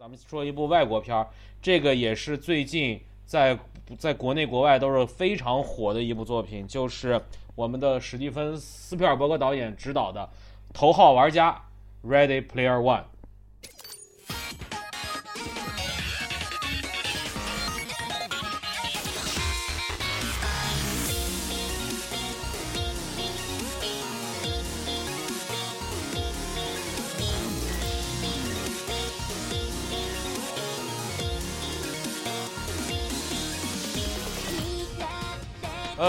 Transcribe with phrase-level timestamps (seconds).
[0.00, 1.28] 咱们说一部外国片儿，
[1.60, 3.58] 这个也是最近在
[3.98, 7.20] 在国内国外都是非常火的一部作品，就是
[7.54, 10.22] 我们的史蒂芬斯皮尔伯格导演执导的
[10.72, 11.62] 《头号玩家》
[12.10, 13.04] （Ready Player One）。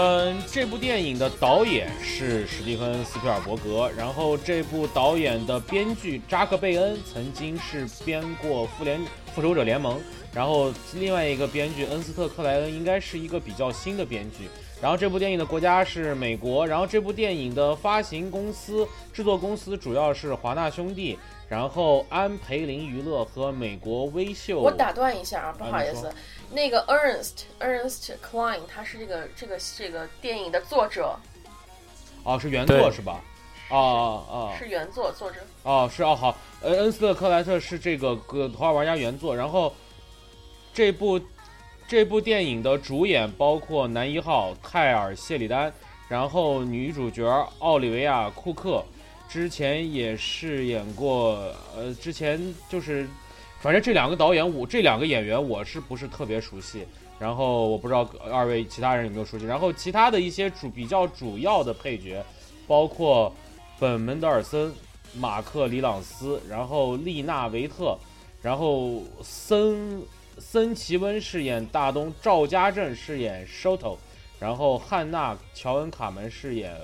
[0.04, 9.00] 嗯，这部电影的导演是史蒂芬·斯皮尔伯格，然后这部导演的编剧扎克·贝恩曾经是编过《复联
[9.32, 9.96] 复仇者联盟》，
[10.34, 14.48] 然后另外一个编剧恩斯特·克莱恩应该是一个比较新的编剧。
[14.80, 21.16] 然后这部电影的国家是美国，然后这部电影的发行公司、制作公司主要是华纳兄弟，
[21.52, 24.58] 然后安培林娱乐和美国微秀。
[24.58, 26.10] 我打断一下啊，不好意思。
[26.50, 31.14] 那个 Ernst Ernst Klein，他是这个这个这个电影的作者，
[32.24, 33.20] 哦，是原作是吧？
[33.68, 35.40] 哦哦，是原作作者。
[35.62, 39.74] 哦，是哦，好，呃，恩斯特克莱特是这个个头号玩家原作，然后
[40.72, 41.20] 这部
[41.86, 45.70] 这部电影的主演包括男一号泰尔谢里丹，
[46.08, 47.28] 然后女主角
[47.58, 48.82] 奥利维亚库克，
[49.32, 52.38] 之前也饰演过，呃，之前
[52.68, 53.08] 就是。
[53.60, 56.84] 反正这两个导演，我这两个演员我是不是特别熟悉？
[57.16, 59.46] 然后我不知道二位其他人有没有熟悉。
[59.46, 62.20] 然后其他的一些主比较主要的配角，
[62.66, 63.32] 包括
[63.78, 64.74] 本门德尔森、
[65.14, 67.96] 马克里朗斯，然后丽娜维特，
[68.42, 70.02] 然后森
[70.38, 73.96] 森奇温饰演大东，赵家镇饰演 Shoto，
[74.40, 76.76] 然后汉娜乔恩卡门饰演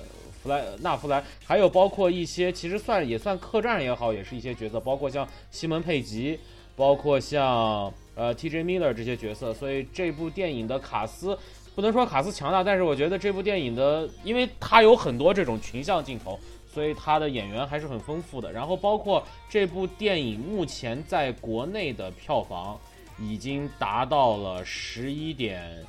[0.42, 6.39] 弗莱纳弗莱，还有包括一些其实算也算客栈也好，也是一些角色，包括像西门佩吉。
[6.78, 8.62] 包括像呃 T.J.
[8.62, 11.36] Miller 这些角色，所以这部电影的卡斯
[11.75, 16.38] 不能说卡斯强大，但是我觉得这部电影的，因为它有很多这种群像镜头，
[16.72, 18.53] 所以它的演员还是很丰富的。
[18.53, 22.78] 然后包括这部电影目前在国内的票房
[23.19, 25.84] 已经达到了十一点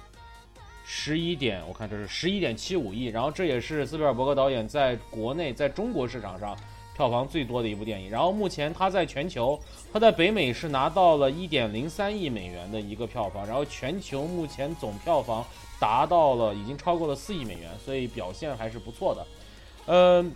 [0.92, 6.58] 十一点，我看这是十一点七五亿，然后这也是斯皮尔伯格导演在国内在中国市场上。
[6.98, 9.58] 票房最多的一部电影，然后目前它在全球，
[9.94, 15.46] 它在北美是拿到了一点零三亿美元的一个票房，然后全球目前总票房
[15.80, 19.26] 达到了已经超过了四亿美元，所以表现还是不错的。
[19.86, 20.30] 嗯，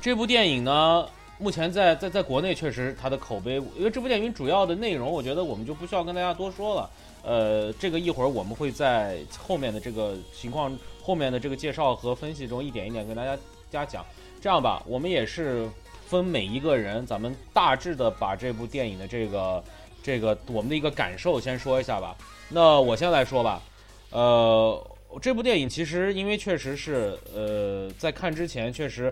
[0.00, 1.08] 这部电影呢，
[1.38, 6.88] 目前在在在国内确实它的口碑，因为这部电影主要的内容，我觉得我们就不需要跟大家多说了。
[7.24, 13.36] 呃，这个一会儿我们会在后面的这个情况后面的这个介绍和分析中一点一点跟大家
[13.70, 14.04] 家讲。
[14.40, 15.66] 这样吧，我们也是
[16.06, 19.64] 分每一个人，咱们大致的把这部电影的这个
[20.02, 22.14] 这个我们的一个感受先说一下吧。
[22.50, 23.62] 那我先来说吧。
[24.10, 24.90] 呃，
[25.22, 29.10] 这部电影其实因为确实是呃，在看之前确实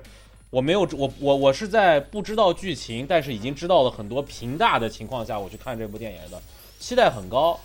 [0.50, 6.38] 我没有我我我是在不知道剧情，但是已经知道了很多评大的情况下，我去看这部电影的，
[6.78, 7.58] 期待很高。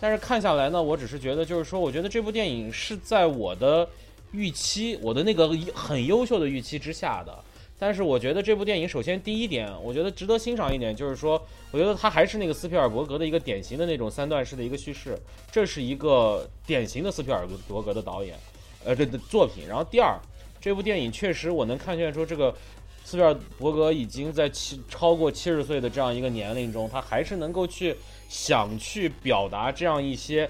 [0.00, 3.88] 但是看下来呢，我只是觉得就是说，我觉得这部电影是在我的。
[4.32, 7.36] 预期我的那个很优秀的预期之下的，
[7.76, 15.18] 但是我觉得这部电影首先第一点，我觉得值得欣赏一点就是说，我觉得它还是那个斯皮尔伯格的一个典型的那种三段式的一个叙事，
[15.50, 18.36] 这是一个典型的斯皮尔伯格的导演，
[18.84, 19.66] 呃，这的作品。
[19.66, 20.16] 然后第二，
[20.60, 22.54] 这部电影确实我能看见说这个
[23.02, 27.96] 斯皮尔伯格已经在七超过七十岁的这样一个年龄中，他还是能够去
[28.30, 30.48] 想去表达这样一些。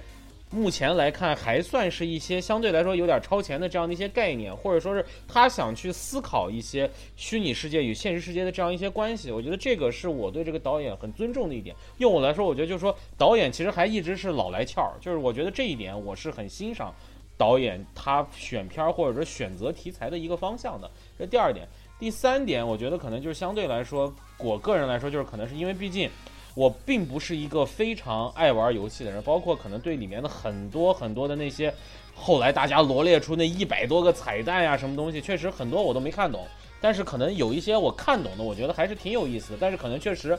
[0.52, 9.30] 目前来看，还算是一些相对来说有点超前的这样的一些概念，或者说是他想去思考一些虚拟世界与现实世界的这样一些关系。
[9.30, 11.76] 我觉得这个是我对这个导演很尊重的一点。
[11.98, 16.92] 用我来说，我觉得就是说导演其实还一直是老来俏儿，就是我觉得这一点我是很欣赏
[17.38, 20.90] 导演他选片儿或者说选择题材的一个方向的。
[21.16, 21.64] 这第二点，
[21.96, 26.10] 第三点，我觉得可能就是相对来说，我个人来说就是可能是因为毕竟。
[26.54, 31.72] 我并不是一个非常爱玩游戏的人，包括可能对里面的很多很多的那些，
[32.14, 36.46] 后来大家罗列出那一百多个彩蛋呀，什么东西，确实很多我都没看懂。
[36.80, 39.58] 但是可能有一些我看懂的，我觉得还是挺有意思的。
[39.60, 40.36] 但是可能确实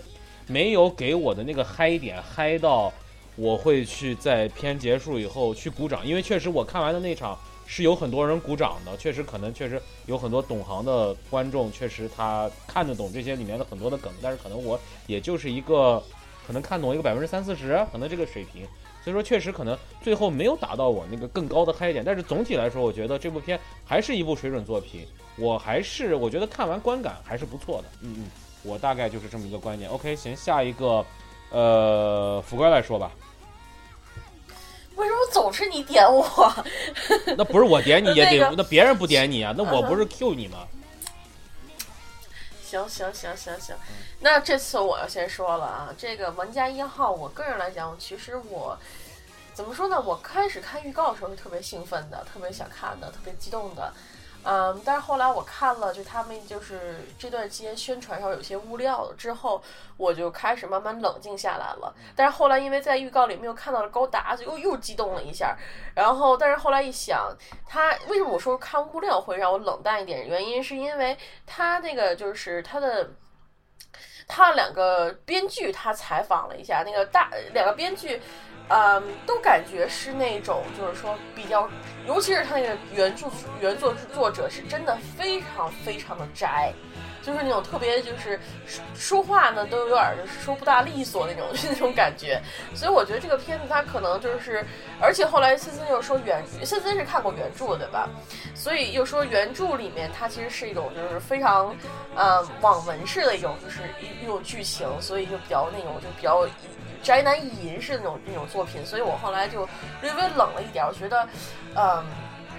[0.47, 2.91] 没有给我的那个嗨点嗨到，
[3.35, 7.38] 我会去在片结束以后去鼓掌，因为确实我看完的那场。
[7.73, 14.77] 是有很多人鼓掌的，确实可能确实有很多懂行的观众，确实他看得懂这些里面的很多的梗，但是可能我
[15.07, 16.03] 也就是一个
[16.45, 18.68] 可能看懂一个百分之三四十，可能这个水平，
[19.01, 25.07] 所以说确实可能最后没有达到我那个更高的嗨点，但是总体来说，我觉得这部片还是一部水准作品，
[25.38, 28.25] 我还是我觉得看完观感还是不错的，嗯嗯，
[28.63, 29.89] 我大概就是这么一个观点。
[29.89, 31.06] OK，行，下一个
[31.51, 33.13] 呃，福哥来说吧。
[34.95, 36.53] 为什么总是你点我？
[37.38, 39.53] 那不是我点你也得，那个那别人不点你啊？
[39.57, 40.67] 那我不是 Q 你吗？
[42.63, 43.75] 行行行行行，
[44.21, 48.77] 那这次我要先说了啊，这个玩家一号，我个人来讲，其实我
[49.53, 49.99] 怎么说呢？
[49.99, 53.94] 我开始看预告的时候是特别兴奋的，特别想看的，特别激动的。
[54.43, 59.61] 嗯，但是后来我看了，就他们就是这段期间宣传上有些物料了之后，
[59.97, 61.93] 我就开始慢慢冷静下来了。
[62.15, 65.57] 但是后来因为在预告里面又看到了高达，就又又激动了一下。
[65.95, 67.35] 然后，但是后来一想，
[67.67, 70.27] 他为什么我说看物料会让我冷淡一点？
[70.27, 73.09] 原因是因为他那个就是他的。
[74.27, 78.21] 他两个编剧，他采访了一下那个大两个编剧，
[78.69, 81.69] 嗯，都感觉是那种就是说比较，
[82.07, 83.27] 尤其是他那个原著
[83.59, 86.71] 原作作者是真的非常非常的宅，
[87.21, 88.39] 就是那种特别就是
[88.95, 92.41] 说话呢都有点就是说不大利索那种 那种感觉，
[92.73, 94.65] 所以我觉得这个片子他可能就是，
[95.01, 98.07] 而且后来森森又说原森森是看过原著对吧？
[98.55, 101.75] 所以又说原著里面它其实是一种就是非常，
[102.15, 106.47] 呃网文式的一种就是一一种剧情，所以就比较那种就比较
[107.01, 109.68] 宅男意淫式的那种那种作品，所以我后来就
[110.01, 111.27] 略微冷了一点，我觉得，
[111.75, 112.03] 嗯，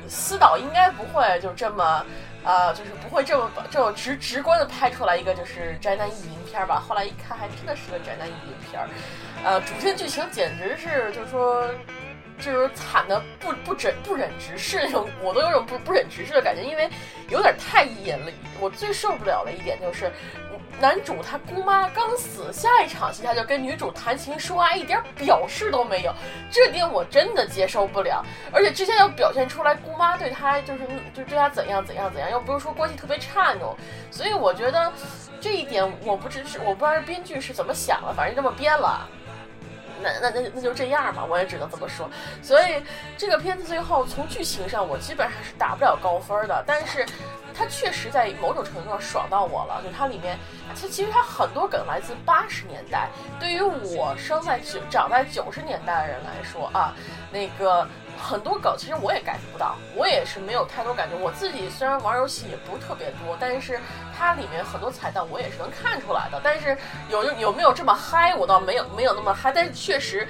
[0.09, 2.05] 司导应该不会就这么，
[2.45, 6.83] 呃，就是不会这么这么直直观的拍出来一个就是宅男意淫片吧。
[6.87, 8.89] 后来一看，还真的是个宅男意淫片儿，
[9.45, 11.69] 呃，主线剧情简直是就是说。
[12.39, 16.89] 就是惨的不不忍不忍直视那种，我都有种不不忍直视的感觉，因为
[17.29, 18.31] 有点太严了。
[18.61, 20.11] 我最受不了的一点就是，
[20.81, 26.15] 男主他姑妈刚死，下一场戏他就跟女主谈情说爱，一点表示都没有，
[26.51, 28.25] 这点我真的接受不了。
[28.53, 30.81] 而且之前又表现出来姑妈对他就是
[31.15, 33.77] 就对他怎样怎样怎样，又不是说关系特别差那种，
[34.11, 34.93] 所以我觉得
[35.41, 39.09] 这一点我不知是我不知道编剧是怎么想的，反正这么编了。
[40.03, 42.11] 那那那那就这样吧，我也只能这么说。
[42.43, 42.83] 所以
[43.17, 46.65] 这个片子最后从剧情上，我基本上是打不了高分的。
[46.67, 47.07] 但是
[47.55, 49.81] 它确实在某种程度上爽到我了。
[49.83, 50.39] 就它里面，
[50.69, 53.09] 它其实它很多梗来自八十年代。
[53.39, 56.95] 对于我生在九长在九十年代的人来说啊，
[57.31, 57.87] 那个。
[58.23, 61.17] 很多梗其实我也感觉不到，我也是没有太多感觉。
[61.17, 63.81] 我自己虽然玩游戏也不是特别多，但是
[64.17, 66.41] 它里面很多彩蛋我也是能看出来的。
[66.43, 66.79] 但是
[67.11, 69.53] 有有没有这么嗨，我倒没有没有那么嗨。
[69.53, 70.27] 但是确实。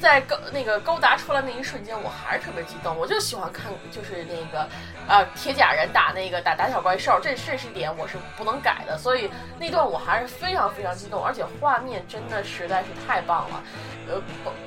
[0.00, 2.96] 在高那个高达出来那一瞬间，我还是特别激动。
[2.96, 4.68] 我就喜欢看，就是那个，
[5.08, 8.96] 呃，铁甲人打那个打打小怪兽，这这是一点我是不能改的。
[8.96, 9.28] 所以
[9.58, 13.62] 那段我还是非常非常激动，而且画面真的实在是太棒了。
[14.08, 14.22] 呃，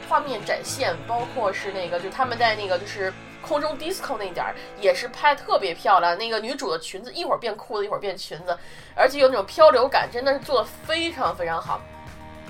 [0.09, 6.17] 画面展现，包括是那个，就他们在那个就是空中 disco 那点儿，也是拍特别漂亮。
[6.17, 8.57] 那个女主的裙子一会儿变裤子，一会儿变裙子，
[8.95, 11.81] 而且有那种漂流感，真的是做的非常非常好。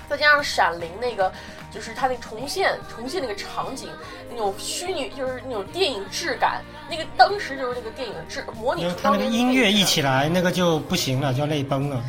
[0.10, 1.32] 再加上闪灵那个。
[1.74, 3.90] 就是它那重现重现那个场景，
[4.30, 8.86] 那种虚拟就是那种电影质感，那个当时就是那个电影质模拟。
[9.02, 12.04] 它那个音乐一起来，那个就不行了，就泪崩了。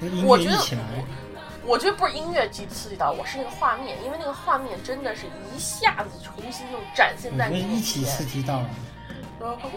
[0.00, 0.58] 嗯，我觉得，
[1.66, 7.76] 我觉得不是音乐激刺激到我，是那个画面，因为那个画面真的是一下子重新就展现在你面前。
[7.76, 8.70] 一起刺激到了。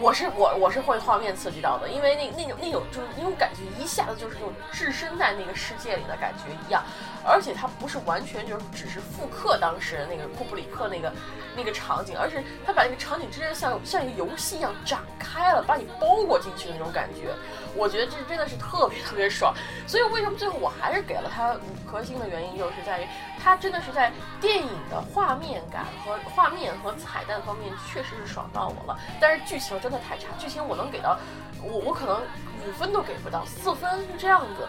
[0.00, 6.82] 我是我我是会画面刺激到的，因为那那种那种就是那种感觉，一下子就是那种置身在那个世界里的感觉一样。
[7.24, 11.12] 而且它不是完全就是只是复刻当时那个库布里克那个
[11.54, 17.34] 那个场景，而是他把那个场景真的像像一个游戏一样展开了，把你包裹进去的那种感觉。
[17.76, 19.54] 我觉得这真的是特别特别爽。
[19.86, 23.06] 所以为什么最后我还是给了它五颗星的原因，就是在于
[23.48, 24.12] 它真的是在
[24.42, 28.98] 电影的画面感和画面和彩蛋方面确实是爽到我了。
[29.18, 31.18] 但是剧情真的太差，剧情我能给到
[31.62, 32.20] 我我可能
[32.66, 34.68] 五分都给不到，四分就这样子。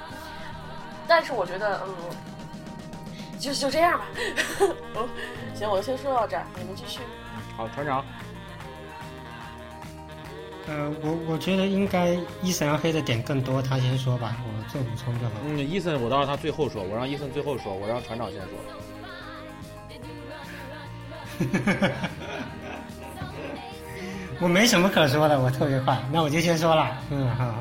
[1.10, 1.96] 但是我觉得嗯。
[3.38, 4.06] 就就这样吧，
[5.56, 7.00] 行，我先说到这儿，你们继续。
[7.56, 8.04] 好，船长。
[10.70, 15.32] 呃，我我觉得应该伊森要黑的点更多，他先说吧，我做补充就好。
[15.48, 18.52] 嗯，伊森，我到时候他最后说，我让伊森最后说，我让船长先说。
[24.40, 26.96] 我没什么可说的，我特别快，那我就先说了。
[27.10, 27.56] 嗯，好好。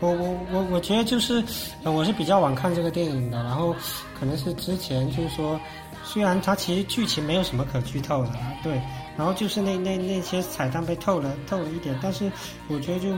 [0.00, 1.42] 我我我我觉得就是，
[1.82, 3.74] 我是比较晚看这个电影的，然后
[4.20, 5.58] 可能是之前就是说，
[6.04, 8.32] 虽然它其实剧情没有什么可剧透的，
[8.62, 8.80] 对，
[9.18, 12.30] 然后就是那那那些彩蛋被透了透了一点，但是
[12.68, 13.08] 我觉得就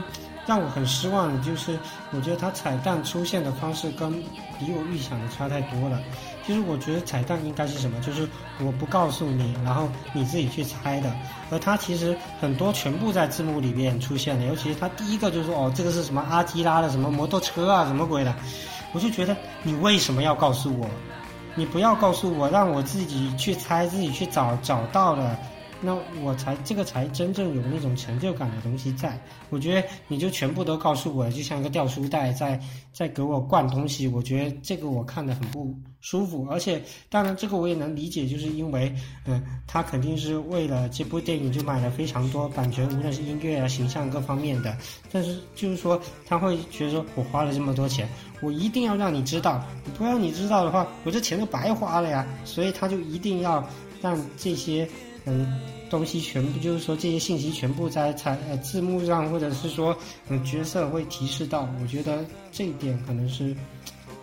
[0.47, 1.77] 让我很失望的，就是
[2.11, 4.11] 我觉得它彩蛋出现的方式跟
[4.59, 6.01] 比我预想的差太多了。
[6.43, 8.01] 其实我觉得彩蛋应该是什么？
[8.01, 8.27] 就是
[8.59, 11.15] 我不告诉你，然后你自己去猜的。
[11.51, 18.33] 而它其实很多全部在字幕里面出现的，尤其是它第一个就说哦，这个是什么阿基拉的什么摩托车啊，什么鬼的，
[18.91, 20.89] 我就觉得你为什么要告诉我？
[21.53, 25.37] 你不要告诉我，让我自己去猜，自己去找，找到了。
[25.83, 29.19] 那我才这个才真正有那种成就感的东西在。
[29.49, 32.59] 我觉得你就全部都告诉我，就像一个掉书袋在
[32.93, 34.07] 在给我灌东西。
[34.07, 36.47] 我觉得这个我看的很不舒服。
[36.51, 38.93] 而且当然这个我也能理解，就是因为
[39.25, 44.77] 嗯，他肯定是为了这部电影就买了非常多版权，无论是音乐啊、形象各方面的。
[45.11, 48.07] 但是就是说他会觉得说我花了这么多钱，
[48.41, 49.65] 我一定要让你知道，
[49.97, 52.27] 不让你知道的话，我这钱都白花了呀。
[52.45, 53.67] 所以他就一定要
[53.99, 54.87] 让这些。
[55.25, 55.59] 嗯，
[55.89, 59.95] 东西全部就是说这些信息全部在彩呃字幕上，或者是说
[60.29, 61.69] 嗯角色会提示到。
[61.81, 63.55] 我觉得这一点可能是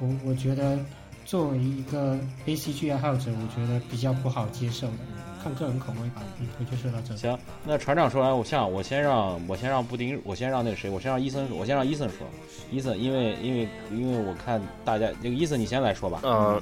[0.01, 0.77] 我我觉得
[1.25, 4.95] 作为一个 A C G 爱好者，我觉得比较不好接受的。
[5.41, 6.23] 看个人口味吧。
[6.41, 7.17] 嗯，我就说到这。
[7.17, 12.27] 行，那船长说完，我像我先让我先让布丁，我先让那个谁，我先让伊森，我先让伊森说。
[12.73, 16.23] 伊森，因为因为因为我看大家那个伊森，你先来说吧。
[16.25, 16.61] 嗯，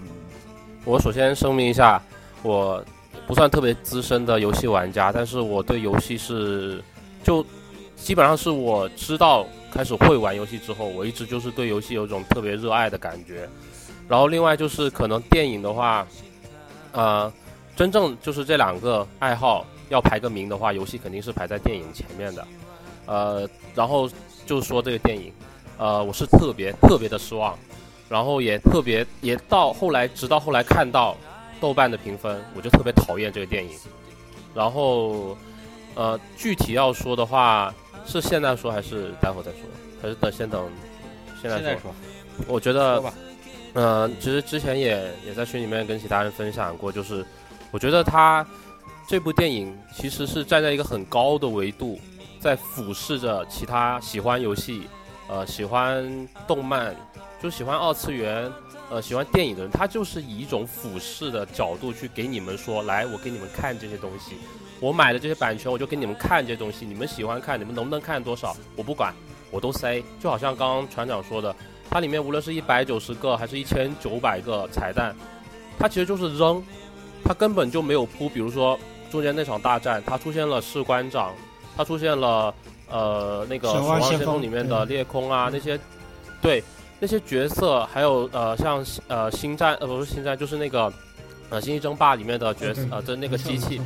[0.84, 2.02] 我首先声明一下，
[2.42, 2.84] 我。
[3.26, 6.80] 不算特别资深的游戏玩家，但是我对游戏是，
[7.24, 7.44] 就
[7.96, 13.48] 基本上是我知道开始会玩游戏之后，我一直就是对游戏有一种特别热爱的感觉。
[14.08, 16.06] 然后另外就是可能电影的话，
[16.92, 17.32] 呃，
[17.74, 22.46] 真正就是这两个爱好要排个名的话，游戏肯定是排在电影前面的。
[23.06, 24.08] 呃，然后
[24.46, 25.32] 就说这个电影，
[25.78, 27.58] 呃，我是特别特别的失望，
[28.08, 31.16] 然后也特别也到后来，直到后来看到。
[31.60, 33.70] 豆瓣的评分，我就特别讨厌这个电影。
[34.54, 35.36] 然后，
[35.94, 37.74] 呃，具体要说的话，
[38.06, 39.60] 是现在说还是待会再说？
[40.00, 40.68] 还是等先等？
[41.42, 41.94] 现在说。
[42.46, 43.02] 我觉得，
[43.74, 47.24] 嗯，其实之前也也在群里面跟其他人分享过，就是
[47.70, 48.46] 我觉得他
[49.06, 52.00] 这部电影其实是站在一个很高的维度，
[52.40, 54.88] 在俯视着其他喜欢游戏、
[55.28, 56.94] 呃，喜欢动漫，
[57.42, 58.50] 就喜欢二次元。
[58.88, 64.36] 呃，喜欢电影的人，他就是以一种俯视的角度去给你们说，来，我给你们看这些东西，
[64.78, 69.12] 我买的这些版权，我就给你们看这些东西，你们喜欢看，你们能不能看多少，我不管，
[69.50, 70.00] 我都塞。
[70.20, 71.54] 就好像刚刚船长说的，
[71.90, 75.16] 它里面无论是一百九十个还是一千九百个彩蛋，
[75.80, 76.62] 它其实就是扔，
[77.24, 78.28] 它根本就没有铺。
[78.28, 78.78] 比如说
[79.10, 81.34] 中间那场大战，它出现了士官长，
[81.76, 82.54] 它出现了
[82.88, 85.76] 呃那个《守望先锋》里面的裂空啊那些，
[86.40, 86.62] 对。
[86.98, 90.92] 那些角色，还有呃，像呃，星战呃，不是星战，就是那个
[91.50, 93.80] 呃，星际争霸里面的角色呃的那个机器，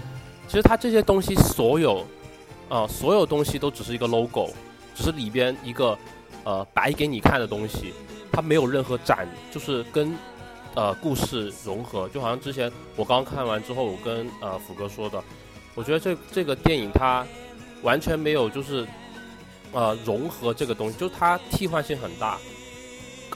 [0.46, 2.06] 其实它这些东西所有，
[2.68, 4.50] 呃，所有东西都只是一个 logo，
[4.94, 5.98] 只是里边一个
[6.44, 7.92] 呃摆给你看的东西，
[8.30, 10.16] 它没有任何展，就是跟
[10.76, 15.20] 呃故事融合，就好像之前我刚看完之后，我跟呃福哥说的，
[15.74, 17.26] 我觉得这这个电影它
[17.82, 18.86] 完全没有就是
[19.72, 22.38] 呃融合这个东西，就是它替换性很大。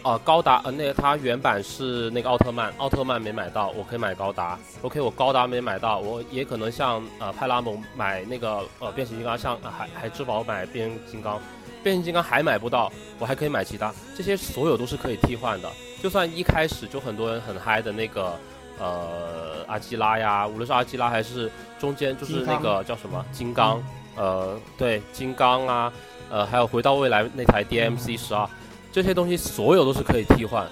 [0.04, 4.58] 呃，高达呃，那个它原版是那个奥特曼，奥特曼没买到，我可以买高达。
[4.82, 11.40] OK，我高达没买到，我也可能像呃派拉蒙买那个呃变形金刚，像海海之宝买变形金刚，
[11.82, 15.70] 变形金刚还买不到，我还可以买其他，这些所有都是可以替换的。
[16.02, 18.38] 就算一开始就很多人很嗨的那个
[18.78, 23.82] 呃阿基拉呀，无论是阿基拉还是中间就是那个叫什么金刚，
[24.16, 25.90] 呃对金刚啊，
[26.28, 28.46] 呃还有回到未来那台 DMC 十二。
[28.94, 30.64] 这些东西所有都是可以替换，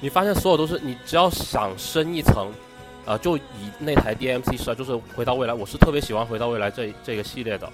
[0.00, 2.48] 你发现所有都是你只要想深一层，
[3.04, 3.40] 呃，就以
[3.78, 7.70] 那台 DMC 十二，就是回到未来，我是特别喜欢回到未来这这个系列的。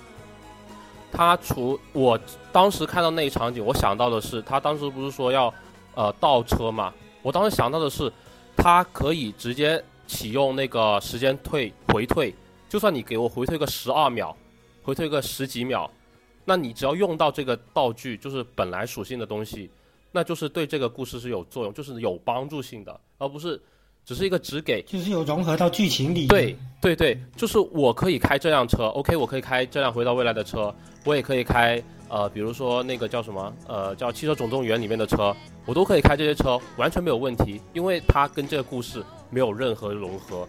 [1.10, 2.20] 它除我
[2.52, 5.52] 当时看到那一场景，我想到的是，他当时不是说要
[5.94, 6.92] 呃倒车嘛？
[7.22, 8.12] 我当时想到的是，
[8.54, 12.34] 它可以直接启用那个时间退回退，
[12.68, 14.36] 就算你给我回退个十二秒，
[14.82, 15.90] 回退个十几秒。
[16.44, 19.70] 那你只要用到这个道具，就是本来属性的东西，
[20.10, 23.60] 那就是对这个故事是有作用，就是有帮助性的，而不是
[24.04, 26.26] 只是一个只给，就是有融合到剧情里。
[26.26, 35.34] 对对对，就是我可以开这辆车，OK，我可以开这辆回到未来的车，我也可以开呃，比如说那个叫什么呃，叫汽车总动员里面的车，
[35.64, 40.46] 我都可以开这些车，完全没有问题，因为它跟这个故事没有任何融合。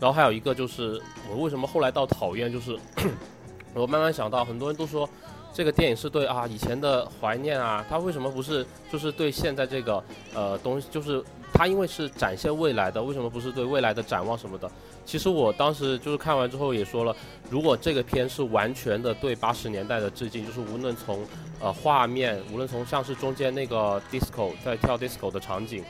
[0.00, 1.00] 然后还有一个就是
[1.30, 2.76] 我为什么后来到讨厌，就是
[3.72, 5.08] 我慢慢想到，很多人都说。
[5.56, 14.70] 这个电影是对啊以前的怀念啊，他为什么不是就是对现在这个呃东西，就是他因为是展现未来的，为什么不是对未来的展望什么的？
[15.06, 17.16] 其实我当时就是看完之后也说了，
[17.48, 21.24] 如果这个片是完全的对八十年代的致敬，就是无论从
[21.58, 25.82] 呃画面，无论从像是中间那个 disco 在跳 disco 的场景，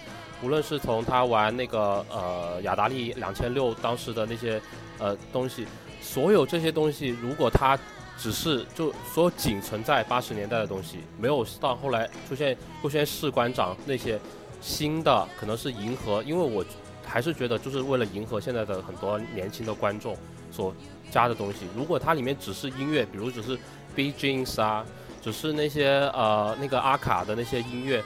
[0.45, 4.63] 无论是从他玩那个呃雅达利两千六当时的那些
[5.01, 5.67] 呃东西，
[6.01, 7.77] 所有这些东西，如果他
[8.19, 14.19] 只是就所仅存在八十年代的东西，没有到后来出现出现士官长那些
[14.61, 16.65] 新的，可能是迎合，因为我
[17.05, 20.17] 还是觉得就是为了迎合现在的很多年轻的观众
[20.51, 20.75] 所
[21.11, 21.67] 加的东西。
[21.77, 23.59] 如果它里面只是音乐，比如只是
[23.95, 24.85] Bjins 啊，
[25.23, 28.03] 只是那些呃那个阿卡的那些音乐，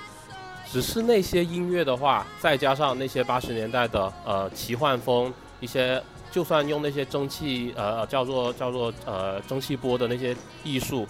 [0.71, 6.03] 只是那些音乐的话，再加上那些八十年代的呃奇幻风一些。
[6.31, 11.07] 就算用那些蒸汽，呃，叫做叫做呃蒸汽波的那些艺术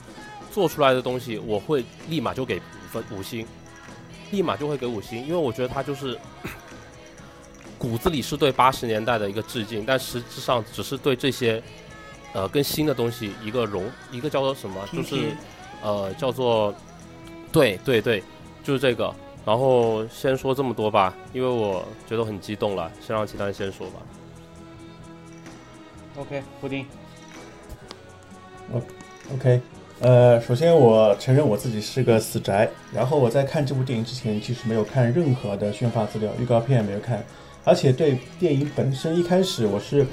[0.51, 2.61] 做出来的东西，我会立马就给五
[2.91, 3.47] 分五星，
[4.31, 6.19] 立马就会给五星，因为我觉得它就是
[7.79, 11.63] 骨子里是对八十年代的一个致敬，但实质上只是对这些
[12.33, 15.37] 呃跟新的东西一个融，一个叫做什么，就是
[15.83, 16.75] 呃叫做
[17.53, 18.23] 对对对，
[18.63, 19.15] 就是这个。
[19.47, 23.95] 然后先说这么多吧，因为我觉得很激动了，先让其他人先说吧。
[26.17, 26.85] OK，布丁。
[28.73, 28.83] O
[29.35, 29.61] OK，
[30.01, 37.25] 呃，首先我承认我自己是个死宅，然后我在看这部电影之前，其实没有看任何的宣发资料、预告片也没有看，
[37.65, 40.05] 而且对电影本身一开始我是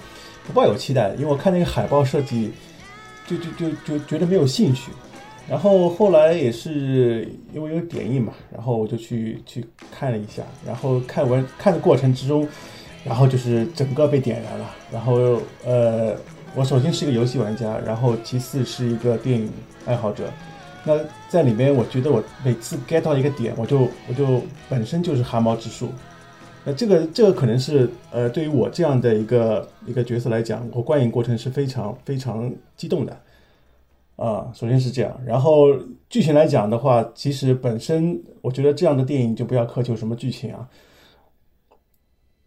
[0.46, 2.52] 不抱有期待的，因为我看那个海报设计，
[3.26, 4.92] 就就就就觉得没有兴趣。
[5.50, 12.48] 然后后来也是因为有点映嘛，然后我就去去看了一下，然后看完看的过程之中。
[13.08, 14.76] 然后就是整个被点燃了。
[14.92, 16.16] 然后，呃，
[16.54, 19.50] 我首先是一个游戏玩家，然后其次是一个电影
[19.86, 20.30] 爱好者。
[20.84, 21.00] 那
[21.30, 25.90] 在里面，我觉得我每次 get 到一个点，我就我就本身就是汗毛直竖。
[26.64, 33.18] 那这个这个可能是呃，对于我这样的一个一个角色来讲，我观影过程是非常非常激动的。
[34.16, 35.20] 啊，首先是这样。
[35.26, 35.68] 然后
[36.10, 40.68] 剧情来讲的话，其实本身我觉得这样的电影就不要苛求什么剧情啊。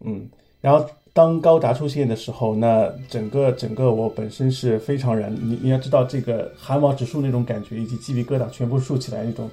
[0.03, 0.29] 嗯。
[0.61, 9.49] 然后当高达出现的时候，那整个整个我本身是非常燃，你你要知道这个汗毛直竖那种感觉，以及鸡皮疙瘩全部竖起来那种，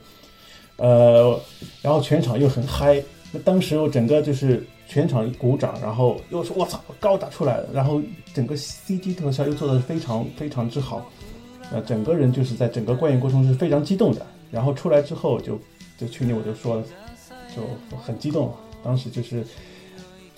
[0.76, 1.40] 呃，
[1.82, 8.00] 然后全场又很嗨，那当时我整个就是全场鼓掌，然后又说我操高达出来了，然后
[8.32, 11.10] 整个 CG 特效又做的非常非常之好，
[11.72, 15.58] 呃，整个人就是在整个观影过程是非常激动的，然后出来之后就
[15.98, 16.84] 就群里我就说了，
[17.56, 17.62] 就
[17.96, 19.44] 很激动，当时就是。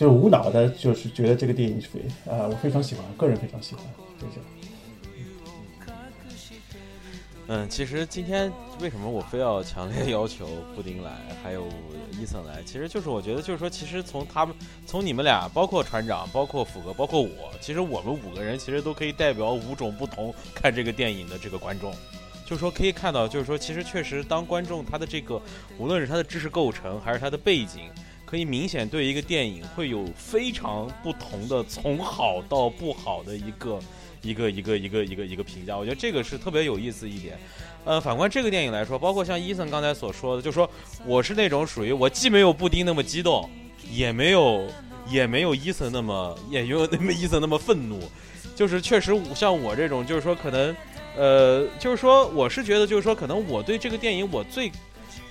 [0.00, 3.84] 就是无脑的，就是觉得这个电影非啊，我非常喜欢，个人非常喜欢，
[4.18, 4.44] 就这样。
[7.48, 11.68] 嗯，其实今天为什么我非要强烈 要求布丁来，还有
[12.18, 21.92] 伊森来，其实就是我觉得，就是说，其实从他们，从你们俩，包括船长，包括福哥，包括我，其实我们五个人其实都可以代表五种不同看这个电影的这个观众，
[22.46, 25.38] 就是说可以看到，就是说，其实确实当观众他的这个，
[25.76, 27.90] 无论是他的知识构成，还是他的背景。
[28.30, 33.80] 可以明显对一个电影会有非常不同的从好到不好的一个
[34.22, 37.36] 一个一个一个一个一个评价，我觉得这个是特别有意思一点。
[37.84, 40.70] 呃，反观这个电影来说，包括像伊森刚才所说的，就说
[41.04, 43.50] 我是那种属于我既没有布丁那么激动，
[43.90, 44.64] 也没有
[45.08, 47.98] 也没有伊森那么也没有那么伊森那么愤怒，
[48.54, 50.76] 就是确实像我这种，就是说可能
[51.16, 54.70] 呃，就是说我是觉得就是说可能我对这个电影我最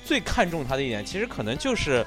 [0.04, 2.06] 最看重它的一点，其实可能就是。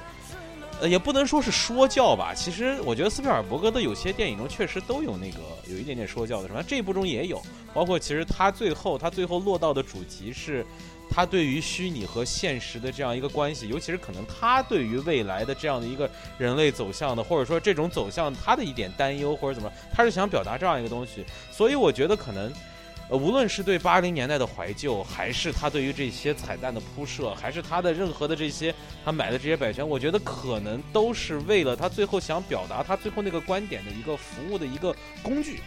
[0.81, 2.33] 呃，也不能说是说教吧。
[2.33, 7.41] 其实我觉得斯皮尔伯格的有些电影中确实都有那个有一点点说教的，什么这一部中也有。
[7.73, 10.65] 包括其实他最后他最后落到的主题是，
[11.09, 21.23] 他对于虚拟和现实的这样一个关系，尤其是可能他对于未来的这样的一个人类走向的，或者说这种走向他的一点担忧或者怎么，他是想表达这样一个东西。
[21.51, 22.51] 所以我觉得可能。
[23.09, 35.59] 呃，无论是对八零年代的怀旧，还是他对于这些彩蛋的铺设，还是他的任何的这些他买的这些版权，我觉得可能都是为了他最后想表达他最后那个观点的一个服务的一个工具。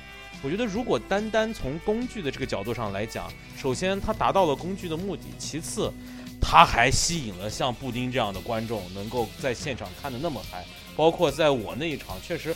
[0.42, 5.92] 我觉得如果单单从工具的这个角度上来讲，首先他达到了工具的目的，其次
[6.40, 10.64] 他还吸引了像布丁这样的观众能够在现场看的那么嗨，
[10.96, 12.54] 包括在我那一场，确实。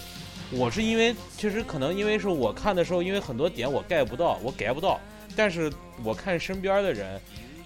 [0.53, 4.99] 我是因为，其实可能因为是我看的时候，因为很多点我 get 不到，我 get 不到。
[5.37, 7.21] 但是我看身边的人，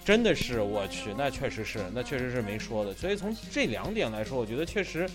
[0.05, 2.93] 真的是我去，那确实是，那确实是没说的。
[2.93, 5.09] 所以从这两点来说，我觉得确实，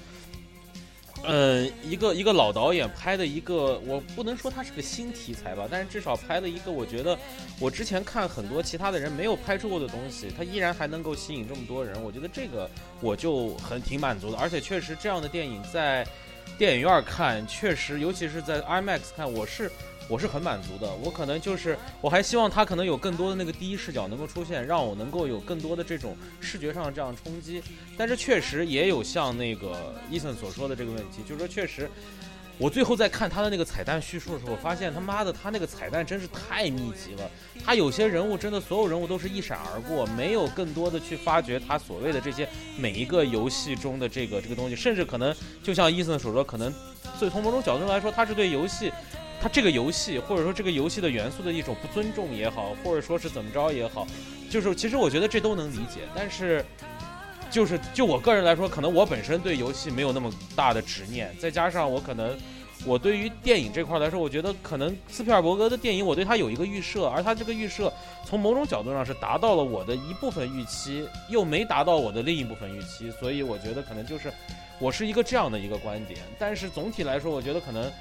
[1.23, 7.15] 嗯，一个一个老导演拍的一个，我不能说他是个新题材吧，但是至少拍了一个，我觉得
[7.59, 12.67] 我之前看很多其他的人没有拍出过的东西，他依然还能够吸引这么多人，我觉得这个
[12.99, 14.37] 我就很挺满足的。
[14.39, 16.03] 而且确实这样的电影在。
[16.57, 19.71] 电影院看确实，尤其是在 IMAX 看，我是
[20.09, 20.91] 我是很满足的。
[20.95, 27.63] 我可能就是我还希望它可能有更多的那个第一视角能够出现，让我能够有更多的这种视觉上这样冲击。
[27.97, 31.89] 但是确实也有像那个伊森所说的这个问题，就是说确实，
[32.59, 37.31] 我最后在看他的那个彩蛋叙述的时候，我发现他妈的他那个彩蛋真是太密集了。
[37.65, 46.69] 他有些人物真的所有人物都是一闪而过，没有更多的去发掘他所谓的这些每一个游戏中的这个这个东西，甚至可能就像伊森所说，可能
[47.17, 48.91] 所以从某种角度来说，他是对游戏。
[49.41, 54.05] 他这个游戏，或者说这个游戏的元素的一种不尊重也好，或者说是怎么着也好，
[54.49, 56.01] 就是其实我觉得这都能理解。
[56.13, 56.65] 但是，
[57.49, 62.37] 就是就我个人来说，可能我本身对游戏没有那么大的执念，再加上我可能
[62.85, 67.91] 我对于电影这块来说，我觉得可能斯皮尔伯格的电影我对他有一个预设，而他这个预设
[68.25, 74.31] 从某种角度上是达到了我的一部分预期，又没达到我的另一部分预期，所以我觉得可能就是
[74.79, 76.19] 我是一个这样的一个观点。
[76.37, 77.91] 但是总体来说，我觉得可能。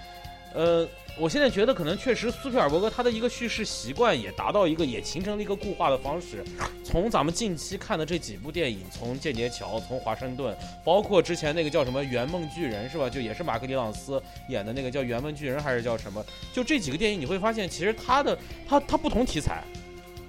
[0.54, 0.88] 呃，
[1.20, 6.44] 我现在觉得可能确实斯皮尔伯格他的一个叙事习惯也达到一个也形成了一个固化的方式。
[6.84, 10.54] 从咱们近期看的这几部电影，从《间谍桥》，从《华盛顿》，
[10.84, 13.10] 包括之前那个叫什么《圆梦巨人》是吧？
[13.10, 16.24] 就也是马克·里朗斯演的那个叫《圆梦巨人》还是叫什么？
[16.52, 19.64] 就这几个电影你会发现，其实他的他他不同题材，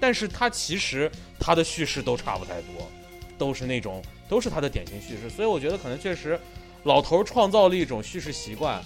[0.00, 2.90] 但是他其实他的叙事都差不太多，
[3.38, 5.30] 都是那种都是他的典型叙事。
[5.30, 6.36] 所以我觉得可能确实
[6.82, 8.82] 老头创造了一种叙事习惯，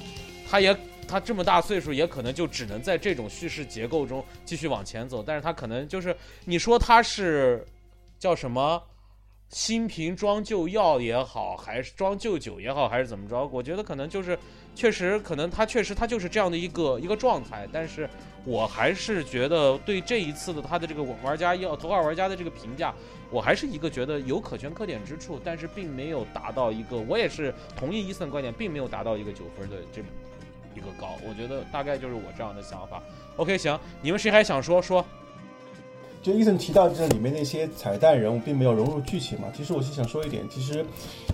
[0.46, 0.76] 他也。
[1.14, 5.22] 他这么大岁数，也可能就只能在这种叙事结构中继续往前走。
[5.24, 7.64] 但是他可能就是你说他是
[8.18, 8.82] 叫什么
[9.48, 13.46] 新瓶装旧药也好，还是装旧酒也好，还是怎么着？
[13.46, 14.36] 我觉得可能就是
[14.74, 17.64] 确实可能他确实他就是这样的一个一个状态。
[17.72, 18.10] 但是
[18.44, 22.92] 我还是觉得对这一次的他的这个玩家要头号玩家的这个评价，
[23.30, 30.02] 我还是一个觉得有可圈可点之处，但是并没有达到一个我也是同意伊森观点，并没有达到一个九分的这。
[30.74, 33.02] 一个高，我觉得大概就是我这样的想法。
[33.36, 35.04] OK，行，你们谁还想说说？
[36.22, 39.48] 就伊森提到这里面那些彩蛋人物并没有融入剧情嘛？
[39.54, 40.82] 其实我是想说一点，其实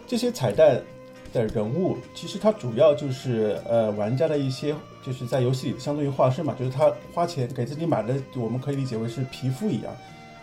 [0.06, 0.82] 这些彩蛋
[1.32, 4.74] 的人物，其实它主要就是呃玩家的一些
[5.06, 9.96] 就是在游戏里相当于化身嘛，就是他花钱给自己买的，我们可以理解为是皮肤一样。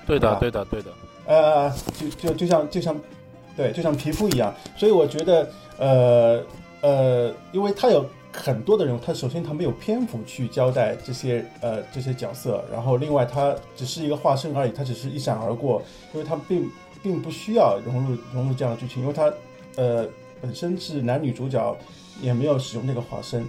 [0.05, 0.91] 对的，对的，对的。
[1.25, 2.97] 呃，就就就像就像
[3.57, 4.55] 对，就像皮肤一样。
[4.77, 6.41] 所以我觉得呃
[6.79, 8.05] 呃，因为他有。
[8.37, 15.81] 很多的人，他首先他没有篇幅去交代这些呃这些角色，然后另外他只是一个化身而已，他只是一闪而过，
[16.13, 16.69] 因为他并
[17.01, 19.33] 并不需要融入融入这样的剧情，因为他
[19.75, 20.07] 呃
[20.39, 21.75] 本身是男女主角，
[22.21, 23.39] 也没有使用那个化身。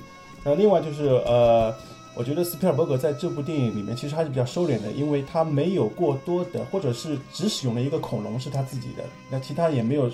[0.43, 1.73] 然后另外就是呃，
[2.15, 10.11] 我觉得斯皮尔伯格在这部电影里面其实还是比较收敛的，因为他没有过多的，或者是只使用了一个恐龙是他自己的，那其他也没有。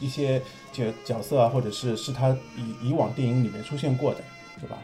[0.00, 0.40] 一些
[0.72, 4.20] 角角色啊，或者是是他以以往电影里面出现过的，
[4.60, 4.78] 对吧？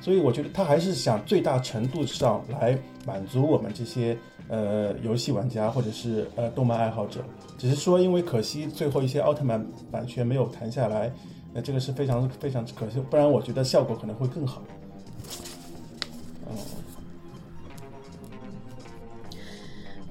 [0.00, 7.20] 所以我觉得他还是想最大程度上来满足我们这些呃游戏玩家或者是呃动漫爱好者。
[7.56, 11.12] 只是说，因为可惜最后一些奥特曼版权没有谈下来，
[11.52, 12.98] 那这个是非常非常可惜。
[13.08, 14.62] 不然我觉得效果可能会更好。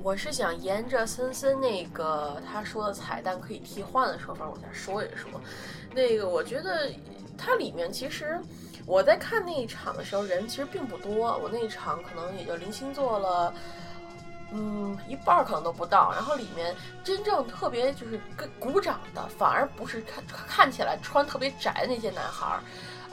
[0.04, 5.30] 我是想沿着森森那个他说的彩蛋可以替换的说法往下说一说。
[5.94, 6.90] 那个我觉得
[7.38, 8.40] 它里面其实
[8.86, 13.54] 我在看那一场的时候人其实并不多，我那一场可能也就零星做了，
[14.52, 16.12] 嗯一半可能都不到。
[16.14, 22.60] 然后里面真正特别就是跟鼓掌的，反而不是看看起来穿特别窄的那些男孩，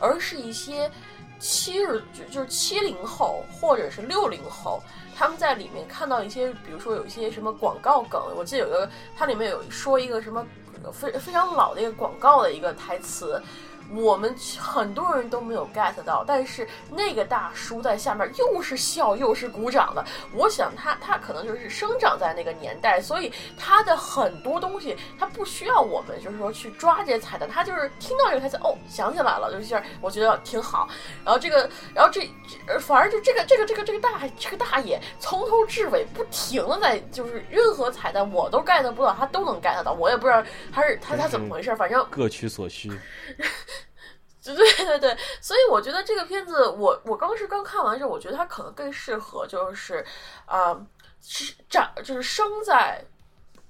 [0.00, 0.90] 而是一些
[1.38, 4.82] 七十就就是七零后或者是六零后。
[5.16, 10.46] 他们在里面看到一些，比如说有一些什么广告梗，我记得有个，它里面有说一个什么
[10.92, 13.42] 非非常老的一个广告的一个台词。
[13.94, 20.04] 我们很多人都没有 get 到，但是那个大叔在下面又是笑又是鼓掌的。
[20.34, 30.88] 我想他他可能就是生长在那个年代，所以他的很多东西他不需要我们就是说去抓这些彩蛋，他就是听到这个台词哦想起来了，就是我觉得挺好。
[31.24, 32.28] 然后这个，然后这
[32.66, 42.90] 这反而就这个这个这个这个大这个大爷从头至尾不停的在就是任何彩蛋我都 get 不到，他都能 get 到，我也不知道他是他他怎么回事，反正各取所需。
[44.44, 44.54] 对
[44.86, 50.04] 对对，所以我觉得这个片子，我我刚是刚看完之后，我觉得它可能更适合，就是，
[50.46, 50.74] 啊，
[51.20, 53.04] 是长就是生在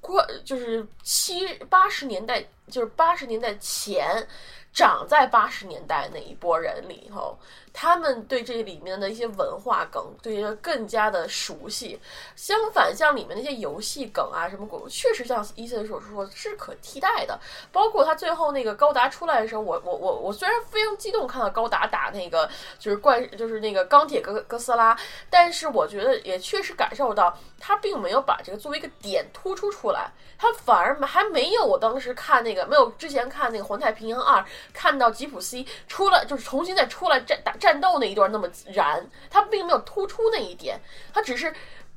[0.00, 4.26] 过就是七八十年代，就是八十年代前，
[4.72, 7.36] 长在八十年代那一波人里头。
[7.80, 12.00] 他们对这里面的一些文化梗，对更加的熟悉。
[12.34, 17.38] 相反，像里面那些游戏梗啊，什么鬼，确实像伊森所说是可替代的。
[17.70, 22.50] 包括他最后那个高达出来的时候，我我我我虽然非常激动看到高达打那个
[22.80, 24.98] 就是怪就是那个钢铁哥哥斯拉，
[25.30, 40.80] 但是我觉得也确实感受到他并没有把这个作为一个点突出出来，他反而还没有我当时看那个没有之前看那个环太平洋二看到吉普西出来，就是重新再出来战打战斗那一段那么燃，他并没有突出那一点，
[41.12, 41.52] 他只是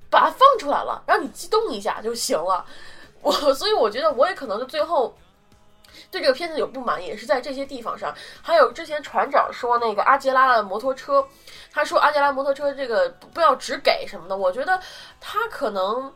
[0.09, 2.65] 把它放出来了，让你激动一下就行了。
[3.21, 5.15] 我所以我觉得我也可能就最后。
[6.09, 8.13] 对这个片子有不满，也是在这些地方上。
[8.41, 11.25] 还有之前船长说那个阿杰拉的摩托车，
[11.71, 14.35] 他说阿杰拉摩托车这个不要只给什么的。
[14.35, 14.79] 我觉得
[15.19, 16.13] 他可能，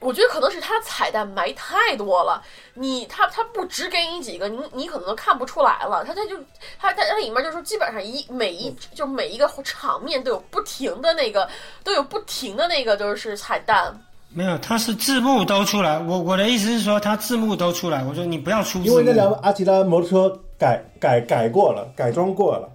[0.00, 2.42] 我觉得可能是他彩蛋埋太多了。
[2.74, 6.04] 你他他不只给你几个，你你可能都看不出来了。
[6.04, 6.36] 他他就
[6.78, 11.48] 他他他里面就是基本上一每一就每一个场面都有不停的那个
[11.82, 13.98] 都有不停的那个就是彩蛋。
[14.28, 15.98] 没有，他是字幕都出来。
[15.98, 18.04] 我我的意思是说，他字幕都出来。
[18.04, 18.84] 我说你不要出字幕。
[18.86, 22.68] 因为那辆阿吉拉摩托车改改改过了，改装过了，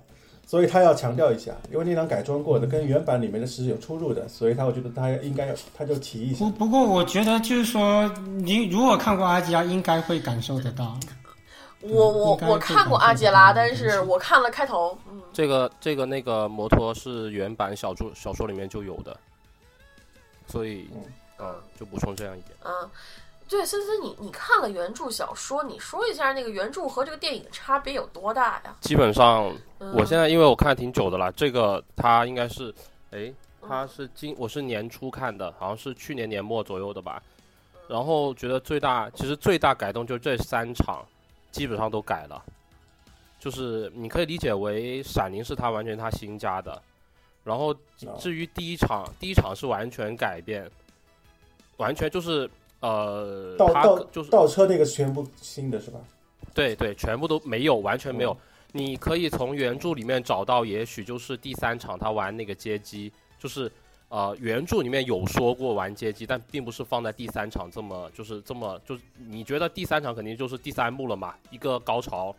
[0.51, 1.55] 所以他要强调一下。
[1.71, 6.43] 因为那张改装过的跟原版里面的是有出入的，所以他我觉得他应该要，他就提一下。
[6.43, 8.05] 不不过，我觉得就是说，
[8.43, 10.99] 你如果看过阿吉拉，应该会感受得到。
[11.79, 14.97] 我我我看过阿吉拉，但是我看了开头。
[15.09, 19.17] 嗯，这个这个那个摩托是原版小说小说里面就有的，
[20.47, 20.89] 所以。
[21.43, 22.55] 嗯，就补充这样一点。
[22.63, 22.71] 嗯，
[23.51, 28.73] 对，森森，你你看了原著小说，你说一下那个原著和这个电影差别有多大呀？
[28.79, 29.53] 基本上，
[29.93, 32.73] 我现在因为我看挺久的了，这个它应该是，
[33.11, 33.29] 哎，
[33.67, 37.21] 它是今我是年初看的，好像是去年年末左右的吧。
[37.89, 41.05] 然后觉得最大，其实最大改动就是这三场，
[41.51, 42.41] 基本上都改了，
[43.37, 46.81] 就是你可以理解为闪灵是他完全他新加的，
[47.43, 47.75] 然后
[48.17, 50.71] 至于第一场，第一场是完全改变。
[51.77, 52.47] 完全就是
[52.81, 55.99] 呃，倒倒就是倒车那个全部新的是吧？
[56.53, 58.35] 对对，全部都没有，完全没有。
[58.71, 63.71] 你可以从原著里面找到，也许就是第三场他玩那个街机，就是
[64.09, 71.35] 呃原著里面有说过玩街机，但并不是放在第三场这么就是这么就是你觉得第三场肯定就是第三幕了嘛？
[71.51, 72.35] 一个高潮，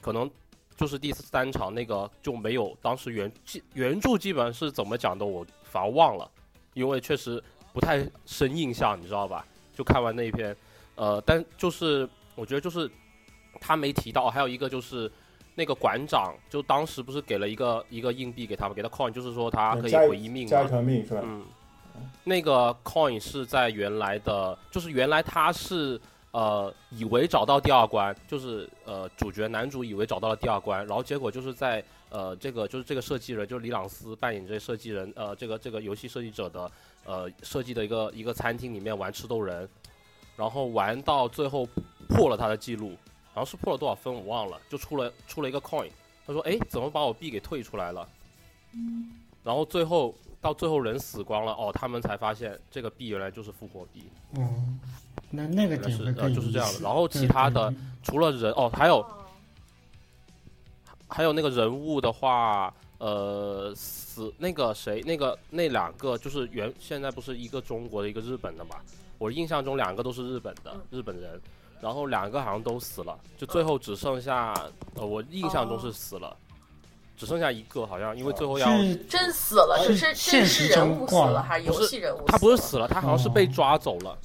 [0.00, 0.30] 可能
[0.76, 2.76] 就是第三场那个就没有。
[2.80, 3.30] 当时原
[3.74, 6.30] 原著基本上是怎么讲的，我反而忘了，
[6.72, 7.42] 因为确实。
[7.72, 9.46] 不太深印象，你知道吧？
[9.76, 10.56] 就看完那一篇，
[10.94, 12.90] 呃，但就是我觉得就是
[13.60, 15.12] 他没提到，还有一个就是
[15.54, 21.20] 那个馆长，就当时不是给了一个一个硬币给他嘛，给他 coin，就是说他可以回一命，加一条命是吧？
[21.22, 21.44] 嗯，
[22.24, 36.70] 那个 coin 是在原来的，就是原来他是呃以为找到第二关，就是呃主角男主以为找到了第二关，然后结果就是在呃这个就是这个设计人，就是李朗斯扮演这设计人，呃这个这个游戏设计者的。
[37.06, 39.68] 呃，设计的一个一个餐厅里面玩吃豆人，
[40.36, 41.64] 然后玩到最后
[42.08, 42.96] 破了他的记录，
[43.32, 45.88] 好像是破了多少分我忘了，就出了出了一个 coin。
[46.26, 48.08] 他说：“哎，怎么把我币给退出来了？”
[49.44, 54.10] 然后最后到最后人死光了，哦，他们才发现这个币原来就是复活币。
[54.36, 54.80] 嗯，
[55.30, 56.80] 那那个是呃就是这样的。
[56.80, 59.06] 然后其他的除了人哦，还有
[61.06, 62.74] 还有那个人物的话。
[62.98, 63.74] 呃，
[64.16, 68.76] 死那个谁，那个那两个就是原现在不是一个中国的一个日本的嘛？
[69.18, 71.38] 我印象中两个都是日本的日本人，
[71.82, 74.54] 然后两个好像都死了，就最后只剩下
[74.94, 76.34] 呃，我印象中是死了，
[77.14, 78.66] 只剩下一个好像，因为最后要
[79.06, 82.24] 真死了，是是现实人物死了还是游戏人物？
[82.26, 84.16] 他不是死了，他好像是被抓走了，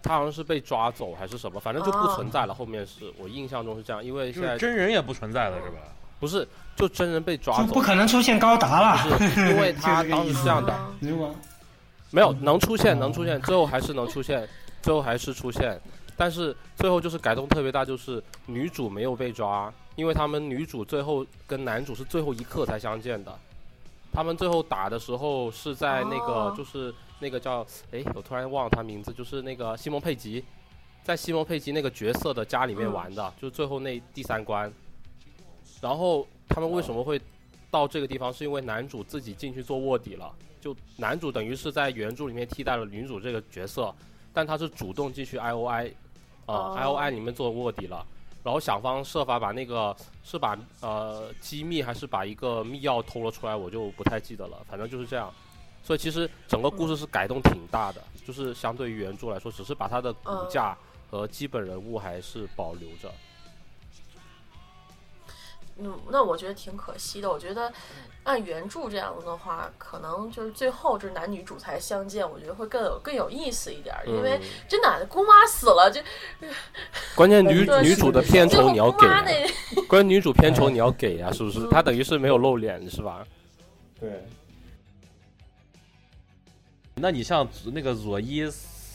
[0.00, 2.54] 他好像是被抓走还是什么，反正就不存在了。
[2.54, 5.78] 后面是我印象中是这样，因为现在真人也不存在了，是吧？
[6.20, 6.46] 不是。
[6.76, 10.74] 就真人被抓走，不可能出现高达了，因为 他当时是这样的，
[12.10, 14.48] 没有能出现，能出现，最后还是能出现，
[14.80, 15.78] 最后还是出现，
[16.16, 23.38] 但是最后就是改动特别大，就是女主没有被抓，因为他们女主最后跟男主是最后一刻才相见的，
[24.10, 30.42] 他们最后打的时候是在那个就是那个叫哎，我突然忘了他名字，就是那个西蒙佩吉，
[31.04, 34.72] 在西蒙佩吉那个角色的家里面玩的，就是最后那第三关，
[35.80, 36.26] 然后。
[36.52, 37.16] 他们为什么会
[37.70, 38.32] 到这个地方？
[38.32, 40.34] 是因为男主自己进去做卧底了。
[40.60, 43.94] 就男主等于是在原著里面替代了女主这个角色，
[44.34, 45.86] 但他是主动进去 I O I，
[46.46, 48.04] 啊 I O I 里面做卧底了。
[48.42, 54.60] 然后想方设法把那个是把呃机密还是把一个密钥偷了出来，我就不太记得了。
[54.68, 55.32] 反正就是这样。
[55.84, 60.76] 所以其实整个故事是改动挺大的，就是相对于原著来说，只是把它的骨架
[61.08, 63.08] 和基本人物还是保留着。
[65.82, 67.30] 嗯，那我觉得挺可惜的。
[67.30, 67.72] 我觉得
[68.24, 73.94] 按原著这样子的话，可能就是最后这男女主才相见，我觉得会更有更有意思一点。
[74.06, 76.00] 因为真的姑妈死了就，
[77.16, 79.06] 关键女女主的片酬你要给，
[79.88, 81.66] 关键女主片酬 你要给呀，是不是？
[81.70, 83.24] 她等于是没有露脸，是吧？
[83.98, 84.22] 对。
[86.96, 88.46] 那你像那个佐伊。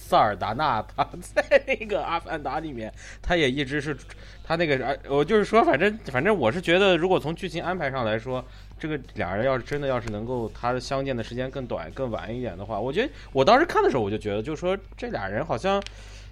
[0.07, 3.97] 萨尔达纳，他在那个《阿凡达》里面，他也一直是
[4.43, 8.45] 他那个，我就是说，反正反正我是觉得，如果从剧情安排上来说，
[8.79, 15.81] 这个俩人要是真的要是能够他相见的时间更短更晚一点的话，我觉得我当时看的时候我就觉得，就是说这俩人好像。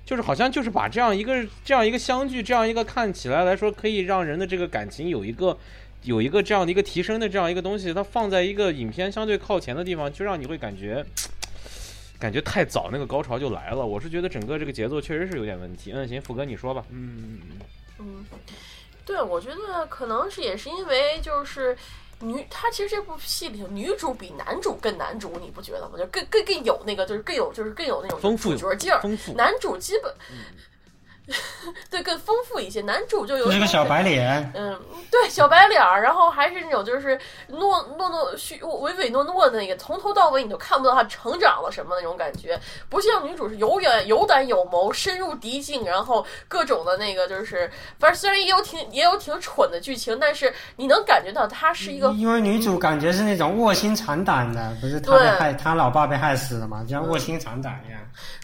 [0.05, 1.33] 就是好像就是把这样一个
[1.63, 5.57] 这样一个相聚，这样一个看起来来说可以让人的这个感情有一个
[6.01, 11.05] 有一个这样的一个提升的这样一个东西，它放在一个影片相对靠前的地方，就让你会感觉
[12.23, 13.85] 感觉太早，那个高潮就来了。
[13.85, 15.91] 我是觉得整个这个节奏确实是有点问题。
[15.93, 16.85] 嗯，行，福哥你说吧。
[16.89, 17.41] 嗯
[17.99, 18.25] 嗯，
[19.05, 21.77] 对，我觉得可能是也是因为就是。
[22.19, 25.97] 女，她其实这部戏里头女主比男主更男主，你不觉得吗？
[25.97, 29.01] 就更更更有那个，就是更有，就是更有那种主角劲儿。
[29.35, 30.13] 男主基本。
[31.89, 32.81] 对，更丰富一些。
[32.81, 34.77] 男主就有是个小白脸，嗯，
[35.09, 42.59] 对，小白脸儿，然后还是那种就是诺诺诺虚唯唯诺诺的那个，从头到尾你都看不到他成长了什么那种感觉。
[42.89, 52.11] 不像女主是有远有胆有谋，深入敌境，然后各种的那个就是，反正虽然也有挺也有挺蠢的剧情，但是你能感觉到她是一个。
[52.11, 58.01] 因为女主感觉是那种卧薪尝胆的，不是她被害，她老爸被害死了嘛，就像卧薪尝胆一样。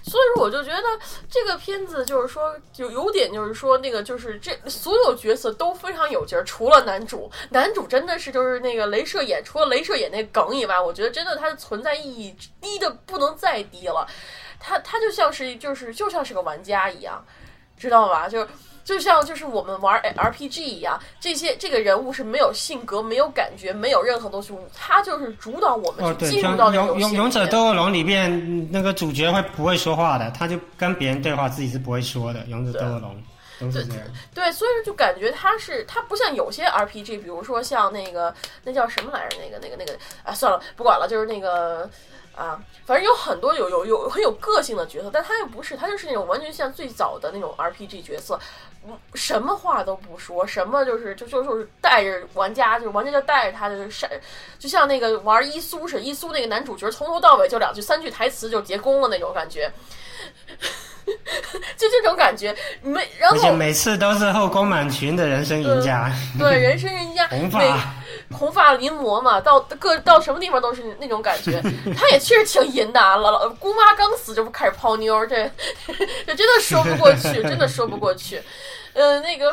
[0.10, 0.84] 所以说，我就觉得
[1.30, 7.30] 这个片子就是说，有有点就是说，那个就是这所有角色都非常有劲儿，除了男主。
[7.52, 14.08] 男主真的是就是那个镭射眼，除了镭射眼那梗以外，我觉得真的他的存在意义低的不能再低了。
[14.60, 17.24] 他他就像是就是就像是个玩家一样，
[17.78, 18.28] 知道吧？
[18.28, 18.48] 就。
[18.90, 30.32] 就像就是我们玩 RPG 一样，这些这个人物是没有性格、没有感觉、没有任何东西，他就是主导我们去进入到勇勇勇者斗恶龙里面那个主角会不会说话的？
[30.32, 32.44] 他就跟别人对话，自己是不会说的。
[32.48, 33.16] 勇者斗恶龙。
[34.34, 39.38] 对，所以说就感觉他是他不像有些 RPG，比如说像那个那叫什么来着？
[39.38, 41.88] 那个那个那个啊，算了，不管了，就是那个。
[42.36, 48.40] 啊，反正有很多有有有很有个性的角色，但他又不是，他就是那种完全像最早的那种 RPG 角色，
[49.14, 54.08] 什么话都不说，什么就是就就就是带着玩家，就是玩家就带着他，就是，
[54.58, 59.72] 就像那个玩伊苏似的，伊苏那个男主角从头到尾就两句三句台词就结功了那种感觉，
[61.78, 67.62] 就这种感觉没，然后每次都是后宫满群的人生赢家， 对人生赢家红发。
[68.32, 71.60] 红发临摹嘛，到各到什么地方都是那种感觉。
[71.98, 75.50] 他也确实挺淫的，老姑妈刚死就不开始泡妞，这
[76.28, 78.40] 这真的说不过去，真的说不过去。
[78.94, 79.52] 呃，那个，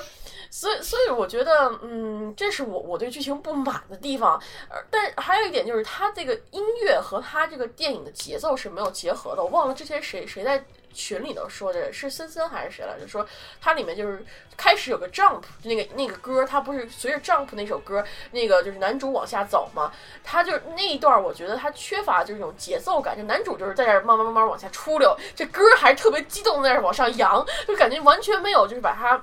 [0.51, 4.39] 所以所以我觉得，嗯，这是我我对剧情不满的地方。
[4.69, 9.43] 呃，但还有一点就是，他这个音乐和他这个电影的节奏是没有结合的。
[9.43, 10.63] 我忘了之前谁谁在。
[10.97, 13.07] 群里头说的是森森还是谁来着？
[13.07, 13.25] 说
[13.61, 14.25] 它里面就是
[14.57, 19.93] 开始有个 jump，那个那个歌，它不是随着 jump 那首歌，那个就是男主往下走嘛。
[20.25, 29.23] 他就那一段，我觉得他缺乏就是种节奏感，就男主就是在这慢慢慢慢往下出溜，这歌还是特别激动，在那往上扬，就感觉完全没有就是把它。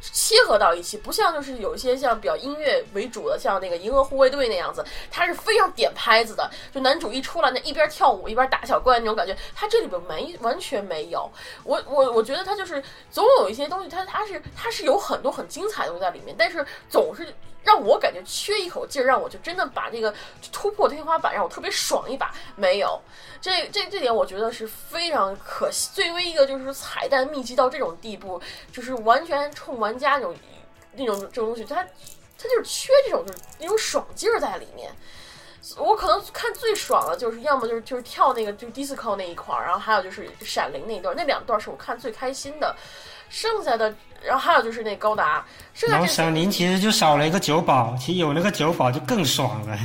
[0.00, 6.50] 切合到一起，不像就是有一些像比较音乐为主的，像那个《银河护卫队》那样子，它是非常点拍子的。
[6.72, 11.30] 就男主一出来，那一边跳舞一边打小怪那种感觉，它这里边没完全没有。
[11.64, 17.34] 我我我觉得它就是总有一些东西，它它是它是有很多很精彩的东西在里面，但是总是。
[17.64, 20.12] 让我感觉缺一口劲儿，让我就真的把这个
[20.50, 22.34] 突破天花板，让我特别爽一把。
[22.56, 23.00] 没有，
[23.40, 25.90] 这这这点我觉得是非常可惜。
[25.92, 28.40] 最为一个就是彩蛋密集到这种地步，
[28.72, 30.34] 就是完全冲玩家那种
[30.92, 34.90] 那种这种东西，它它就是缺这种就是那种爽劲儿在里面。
[35.76, 42.74] 我可能看最爽的就是要么就是就是跳那个就是 disco 那一块儿，然后还有就是闪灵那一段，那两段是我看最开心的。
[43.28, 45.44] 剩下的，然后还有就是那高达。
[45.88, 49.78] 然后闪灵其实就少了一个酒保，其实有那个酒保就更爽了。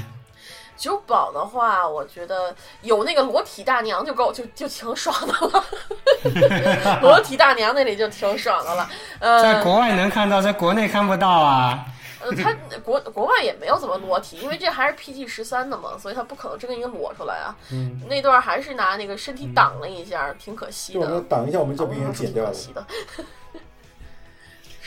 [0.75, 6.99] 酒保的话，我觉得有那个裸体大娘就够，就就挺爽的了。
[7.01, 8.87] 裸体大娘那里就挺爽的了。
[9.19, 11.83] 呃，在国外能看到，在国内看不到啊。
[12.19, 17.55] 呃，他国国外也没有怎么裸体，因为这还是 P G 十三的嘛，所以他不可能真给你裸出来啊。
[17.71, 17.99] 嗯。
[18.07, 20.99] 那段还是拿那个身体挡了一下，挺可惜的。
[20.99, 22.53] 我们挡一下，我们这边也剪掉了。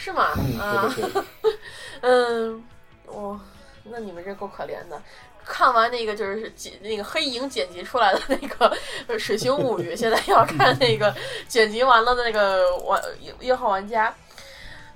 [0.03, 0.33] 是吗？
[0.59, 0.95] 啊，
[2.01, 2.65] 嗯，
[3.07, 3.39] 我
[3.85, 5.01] 那你们这够可怜的。
[5.45, 8.75] 看完那个就是剪那个黑影剪辑出来的那个
[9.19, 11.13] 《水星物语》，现在要看那个
[11.49, 14.15] 剪辑完了的那个玩一一号玩家。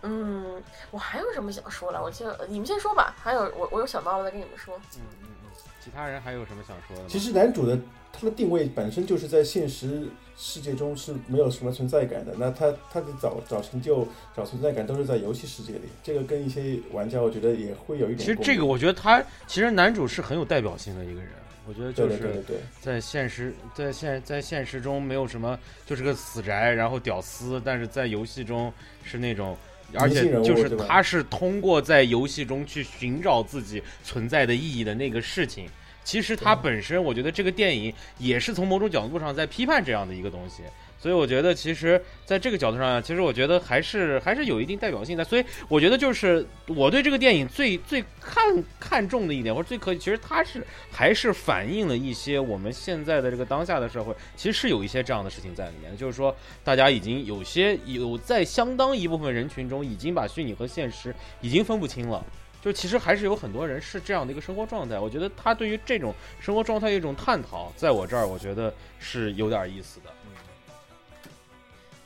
[0.04, 2.02] 嗯，我还有什么想说的？
[2.02, 3.16] 我记得你们先说吧。
[3.18, 4.76] 还有我我有想到了再跟你们说。
[4.76, 5.50] 嗯嗯嗯，
[5.82, 7.08] 其他人还有什么想说的？
[7.08, 7.76] 其实男主的
[8.12, 10.06] 他的定位本身就是在现实。
[10.36, 14.04] 世界中是没有什么存在感的，那他他的找找成就、
[14.36, 15.82] 找存在感都是在游戏世界里。
[16.02, 18.18] 这个跟一些玩家，我觉得也会有一点。
[18.18, 21.30] 其实这个，我觉得他其实男主是很有代表性的一个人，
[21.68, 28.72] 我觉得就是对对对对，在现实，在现在现实中没有什么，就是个死宅，然后屌丝，但是在游戏中
[29.04, 29.56] 是那种，
[29.96, 35.68] 而且就是他是通过在游戏中去寻找自己存在的意义的那个事情。
[36.02, 40.62] 其实他本身，我觉得这个电影也是从某种角度上在批判这样的一个东西。
[41.04, 45.22] 所以我觉得，其实在这个角度上，其实我觉得还是还是有一定代表性的。
[45.22, 48.42] 所以我觉得，就是我对这个电影最最看
[48.80, 55.94] 看重的一点，或者最可以，其实它是还是反映了一些我们现在的这个当下的社会，其实是有一些这样的事情在里面。
[55.94, 56.34] 就是说，
[56.64, 62.24] 大家已经有些有在相当一部分人群中，已经把虚拟和现实已经分不清了。
[62.62, 64.98] 就其实还是有很多人是这样的一个生活状态。
[64.98, 70.06] 我觉得他对于这种生活状态一种探讨，在我这儿，我觉得是有点意思的。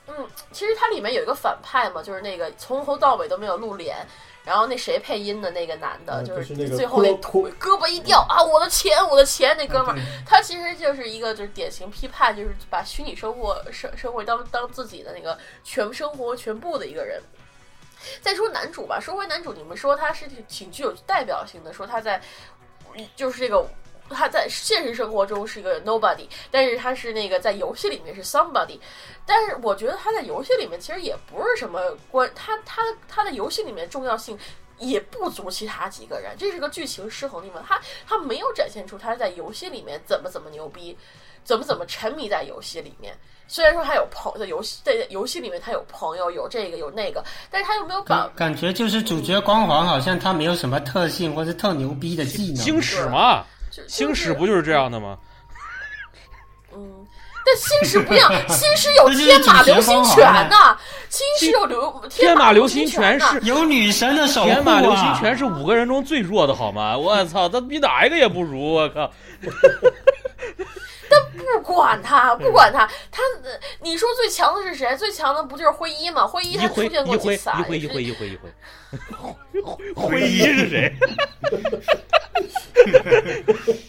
[0.09, 3.95] 嗯，其实它里面有一个反派嘛，就是那个从头到尾都没有露脸，
[4.43, 17.21] 然后那谁配音的那个男的，嗯就就是最后那腿胳膊一掉啊，我的钱，我的钱，那哥们儿，他其实就是一个就是典型批判，就是把虚拟生活生生活当当自己的那个全生活全部的一个人。
[18.21, 22.21] 再说男主吧，说回男主，你们说他是挺挺具有代表性的，说他在
[23.15, 23.63] 就是这个
[24.09, 28.79] 他在现实生活中是一个 nobody，但是他是那个在游戏里面是 somebody。
[29.25, 31.79] 但是我觉得他在游戏里面其实也不是什么
[32.11, 34.37] 关，他他他的游戏里面重要性
[34.79, 37.63] 也不足其他几个人，这是个剧情失衡的地方。
[37.67, 40.97] 他他没有展现出他在游戏里面怎么怎么牛逼，
[41.43, 43.15] 怎么怎么沉迷在游戏里面。
[43.47, 52.57] 虽然说他有朋在游戏在游戏里面他有朋友有这个有那个，但是他又没有把感感觉就是主角光环，好像他没有什么特性或是特牛逼的技能。
[52.57, 53.47] 星矢嘛，就
[53.87, 55.17] 星矢不就是这样的吗？
[56.71, 57.05] 嗯，
[57.45, 60.77] 但星矢不一样，星矢有天马流星拳呐，
[61.09, 64.53] 星矢有流天马流星星拳是有女神的守护啊！
[64.53, 66.95] 天马流星拳是五个人中最弱的好吗？
[66.97, 69.11] 我操，他比哪一个也不如，我靠！
[71.63, 73.49] 不管他，不管他，他呃
[73.81, 74.95] 你说最强的是谁？
[74.95, 76.25] 最强的不就是灰衣吗？
[76.27, 77.59] 灰衣他出现过几次啊？
[77.59, 78.49] 一灰一灰一灰一灰，
[79.95, 80.93] 灰一 是谁？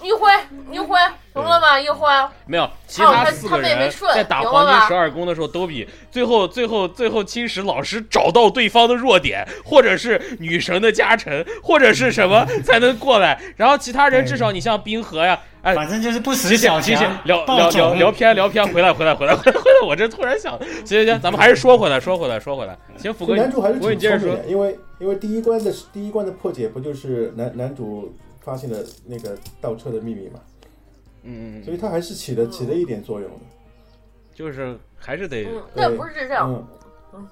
[0.03, 0.29] 一辉
[0.73, 0.99] 一辉，
[1.33, 1.79] 懂了吗？
[1.79, 2.09] 一辉，
[2.47, 13.41] 没有，其哦他他四个他妹妹人顺在打明白吧黄金十二宫的时候，都比最后最后最后青石老师找到对方的弱点，或者是女神的加成，或者是什么 才能过来。
[13.57, 22.79] 然后其他人至少你像冰河呀，哎，反正就是不死行小行行，，聊聊聊聊偏聊偏，回来回来回来回来回来，我这突然想，行行行，咱们还是说回来说回来说回来。
[22.97, 24.51] 行，福哥，男主还是福哥你接着说挺聪明的，。
[24.51, 30.41] 因为因为第一关的第一关的破解不就是男男主发现了那个倒车的秘密嘛，
[31.25, 33.41] 嗯嗯嗯，所以他还是起了起了一点作用的。
[34.35, 36.67] 就是还是得嗯，但不是这样，
[37.13, 37.29] 嗯，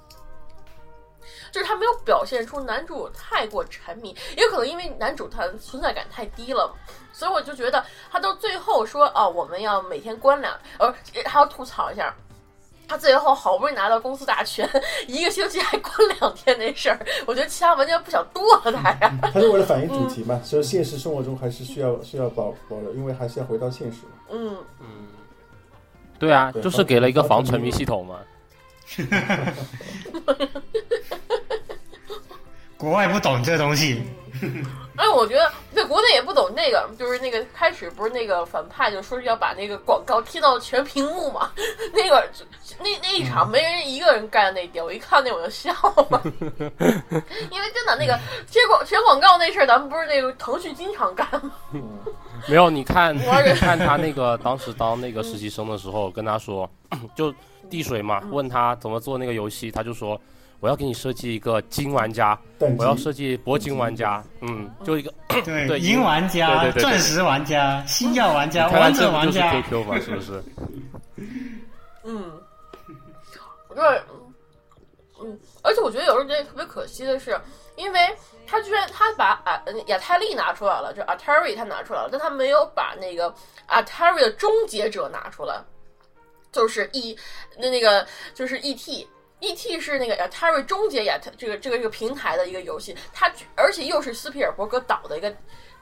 [1.51, 6.75] 就是他没有表现出男主太过沉迷，也有可能因为男主他存在感太低了，
[7.13, 10.95] 所以我就觉得他到最后说啊，我们要每天关两，呃，
[11.25, 12.15] 还要吐槽一下。
[12.91, 14.67] 他最后好不容易拿到公司大权，
[15.07, 19.15] 一个星期还关两天那事儿，我觉得其他玩家不想剁了他呀。
[19.31, 24.13] 他是为了反映主题嘛，所以现实生活中还是需要需要保保留，因为还是要回到现实嘛。
[24.31, 24.57] 嗯，
[26.19, 28.21] 对啊，对就是给了一个防沉迷系统嘛。
[32.79, 34.01] 国外不懂这东西，
[34.97, 41.51] 哎， 我觉得在国内也不懂那个，就是那个开始不是那个反派就说是要把那个广告贴到全屏幕嘛，
[41.93, 42.25] 那个
[42.79, 45.73] 那那一场没人一个人干那点，我一看那我就笑
[46.11, 46.23] 了，
[47.51, 48.17] 因为真的那个
[48.49, 51.53] 贴广全广告那事儿，咱们不是那个腾讯经常干吗？
[52.47, 53.21] 没有，你看，你
[53.57, 56.71] 看他那个当时当那个实习生的时候，跟他说，
[57.17, 57.35] 就
[57.69, 60.19] 递水嘛，问他怎么做那个游戏，他就说
[60.61, 62.39] 我要给你设计一个金玩家，
[62.79, 65.13] 我要设计铂金玩家，嗯，就一个，
[65.45, 66.83] 对，银玩家、对对对对。
[66.83, 70.43] 钻石玩家、星耀玩家、看王者玩家，QQ 嘛，是不是？
[72.03, 72.41] 嗯，
[73.75, 74.03] 对，
[75.21, 77.39] 嗯，而且我觉得有时候觉得特别可惜的是，
[77.77, 78.01] 因为
[78.47, 83.33] 他居然他把啊呃亚泰利拿出来了，就 Atari 他拿出来了，但他没有把那个
[83.69, 85.63] Atari 的终结者拿出来，
[86.51, 87.17] 就是 E
[87.57, 88.05] 那那个
[88.35, 89.07] 就是 ET。
[89.41, 89.81] E.T.
[89.81, 95.33] 是那个 Atari 终结亚特这个这个这个平台的一个游戏，它而且又是斯皮尔伯格导的一个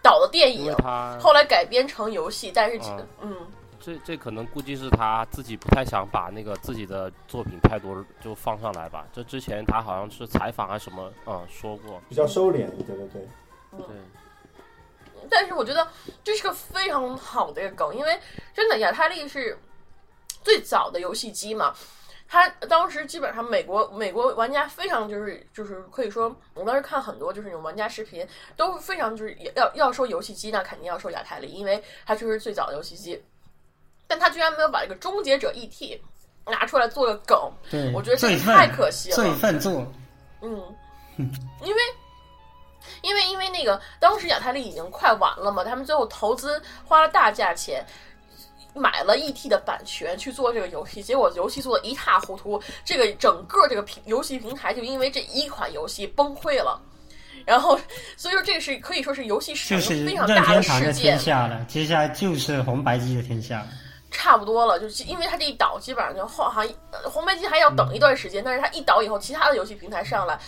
[0.02, 0.74] 导的电影
[1.18, 9.06] 后来改编成游戏，但是嗯嗯这这可能估计是他自己不太想把那个自己的作品太多就放上来吧。
[9.12, 13.28] 这之前他好像是采访还是什么，嗯，说过，比较收敛，对对对。
[13.76, 13.86] 对，
[15.28, 15.86] 但是我觉得
[16.24, 18.18] 这是个非常好的一个梗，因为
[18.54, 19.58] 真的亚泰利是
[20.42, 21.74] 最早的游戏机嘛。
[22.28, 33.22] 他当时基本上美国美国玩家非常就是就是可以说，我当时看很多就是那种玩家视频都非常就是要要说游戏机，那肯定要说亚太利，因为它就是最早的游戏机。
[34.08, 36.00] 但他居然没有把这个终结者 ET
[36.46, 39.16] 拿出来做个梗，对，我觉得这罪太可惜了。
[39.16, 39.84] 罪犯做，
[40.42, 40.62] 嗯，
[41.18, 41.82] 因为
[43.02, 47.84] 因为因为那个当时亚太利已经快完了嘛，他们最后投资花了大价钱。
[48.76, 56.80] 买了 ET 的版权去做这个游戏，结果游戏做的一塌糊涂，这个整个这个平游戏平台就因为这一款游戏崩溃了。
[57.44, 57.78] 然后，
[58.16, 63.68] 所以说这个是可以说是游戏市场就是任非常大的事件天，下了，接下来就是红白机的天下了。
[64.10, 70.38] 差不多了，就是因为它这一倒，基本上就后好像呃红白机还要等一段时间，但是它一倒以后，其他的游戏平台上来，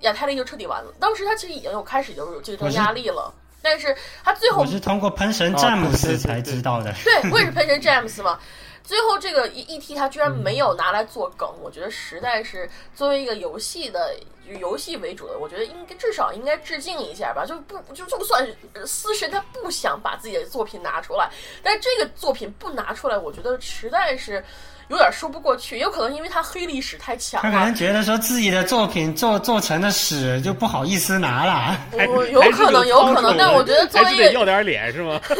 [0.00, 0.90] 亚太利就彻底完了。
[0.98, 3.94] 当时它其实已经有开始就有竞争压力了，但是
[4.24, 6.92] 他最后我是通过喷神詹姆斯才知道的。
[7.04, 8.38] 对，我也是喷神 James 嘛。
[8.90, 17.46] 最后这个 E T 他居然没有拿来做梗，我觉得实在是作为一个游戏的以游戏为主的，我觉得应该至少应该致敬一下吧。
[17.46, 21.30] 就不就就算是呃思神他不想把自己的作品拿出来，
[21.62, 24.44] 但这个作品不拿出来，我觉得实在是
[24.88, 25.78] 有点说不过去。
[25.78, 31.78] 有可能因为他黑历史太强了他可能，觉得说自己的作品做做成的屎，就不好意思拿了。
[32.08, 35.20] 我有可能有可能，但我觉得作为一个还得要点脸是吗？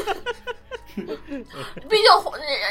[0.94, 2.04] 毕竟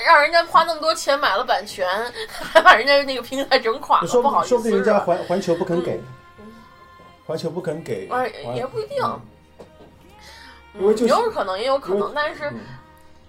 [0.06, 1.88] 让人家花那么多钱买了版权，
[2.30, 6.00] 还把人家那个平台整垮了，说不好意思说不定人家环环球不肯给，
[7.26, 9.22] 环球不肯给，哎也不一定嗯。
[10.80, 12.60] 因为有可能，也有可能，但是，嗯。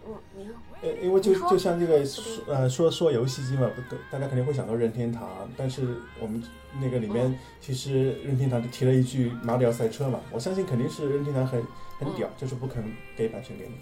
[0.07, 2.03] 嗯，你说，呃，因为就就像这个
[2.47, 6.43] 呃说说游戏机嘛，不大家肯定会想到任天堂，但是我们
[6.81, 7.39] 那个里面嗯。
[7.61, 11.63] 其实任天堂就提了一句马里奥赛车嘛，我相信肯定是任天堂很
[11.99, 12.85] 很屌，嗯就是不肯
[13.17, 13.75] 给版权给你。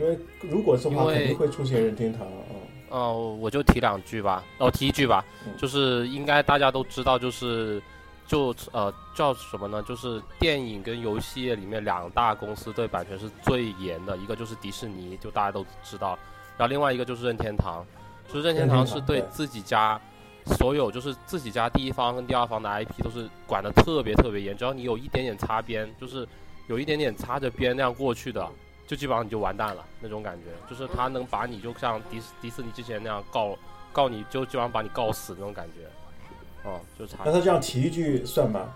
[0.00, 2.56] 因为如果是的话，因为肯定会出现任天堂，啊，
[2.88, 7.80] 哦，我就提两句吧，哦，提一句吧嗯，就是应该大家都知道，就是
[8.26, 9.82] 就呃叫什么呢？
[9.82, 16.18] 就是电影跟游戏业里面两大公司对版权是最严的，一个就是迪士尼，就大家都知道，
[16.56, 17.84] 然后另外一个就是任天堂，
[18.32, 20.00] 就是任天堂是对自己家
[20.46, 26.26] 所有就是自己家第一方跟第二方的 IP 都是管的特别特别严，只要你有一点点擦边，就是
[26.66, 28.48] 有一点点擦着边那样过去的，
[28.90, 33.56] 就基本上你就完蛋了那种感觉，就是他能把你就像迪斯迪士尼之前那样告
[33.92, 38.68] 告你就基本上把你告死那种感觉，哦，就差那他这样提一句算吗？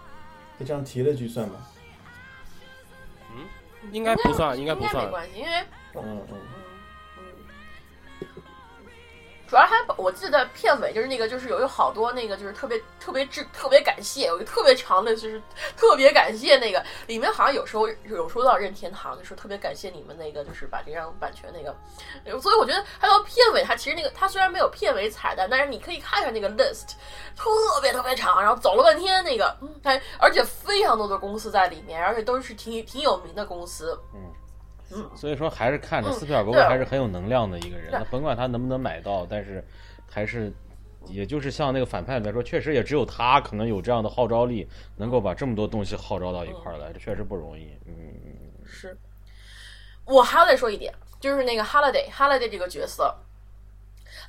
[0.56, 1.56] 他这样提了一句算吗？
[3.90, 5.50] 应该不算，应应该不算，没关系，因为，
[5.94, 6.63] 嗯嗯，嗯嗯，
[9.46, 15.40] 主要还我记得片尾就是那个，就是有有好多那个，就是特别特别致特别感谢，有一个特别长的，就是
[15.76, 26.94] 特别感谢那个里面好像有时候有说到任天堂，就是特别感谢你们那个，就是把这张版权那个，所以我觉得它到片尾，它其实那个它虽然没有片尾彩蛋，但是你可以看看那个 list，
[27.36, 27.50] 特
[27.82, 34.20] 别特别长，然后走了半天那个，嗯，它而且非常多的公司在里面，而且都是挺挺有名的公司，嗯
[35.16, 39.64] 所以说还是看着嗯斯皮尔伯格还是很有能量的一个人，对那甭管他能不能买到，但是
[40.10, 40.52] 还是。
[41.08, 44.66] 也就是像那个反派来说，确实也只有他可能有这样的号召力，
[44.96, 47.76] 能够把这么多东西号召到一块儿来，这确实不容易。
[47.84, 47.94] 嗯，
[48.64, 48.96] 是，
[50.06, 53.14] 我还要再说一点，就是那个 Holiday Holiday 这个角色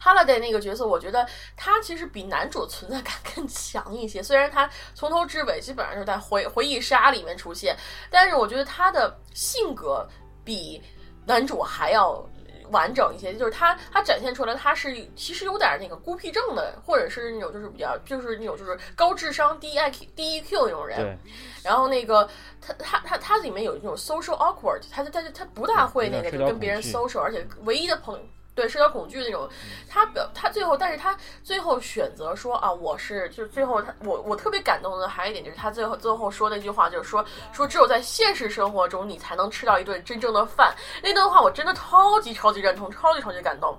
[0.04, 1.26] ，Holiday 那个角色，我觉得
[1.56, 4.22] 他其实比男主存在感更强一些。
[4.22, 7.74] 虽然他从头至尾基本上就是在回回忆杀里面出现，
[8.10, 10.06] 但是我觉得他的性格
[10.46, 10.82] 比
[11.26, 12.24] 男主还要。
[12.72, 20.98] 完整一些，就是他，他展现出来他是其实有点那个孤僻症的，或者是那种就是比较就是那种就是高智商低 IQ 低 EQ 那种人。
[20.98, 21.16] 对，
[21.64, 22.28] 然后那个
[22.60, 28.20] 他他他他里面有那种 social awkward，他他他他不大会那个跟别人 social，而且唯一的朋
[28.56, 29.48] 对社交恐惧那种，
[29.90, 43.76] 他表他最后，但是他最后选择说啊，我是就是最后他我我特别感动的还有一点就是他最后最后说那句话就是说说只有在现实生活中你才能吃到一顿真正的饭，那段话我真的超级超级认同，超级超级感动，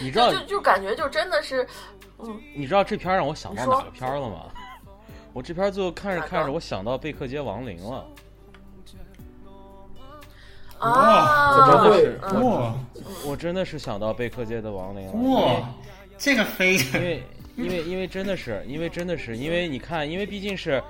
[0.00, 0.10] 你。
[0.10, 1.64] 知道就就就感觉就真的是，
[2.18, 4.46] 嗯，你知道这片儿让我想到哪个片儿了吗？
[5.32, 8.04] 我这片儿最后看着看着，我想到贝克街亡灵了。
[10.80, 12.12] 啊，怎么会？
[12.32, 12.74] 嗯哇。
[13.26, 15.68] 我真的是想到贝克街的亡灵了，哇，
[16.16, 16.74] 这个飞。
[16.76, 17.22] 因为
[17.56, 20.82] 因为因为真的是，因为真的是，因为你看，因为毕竟是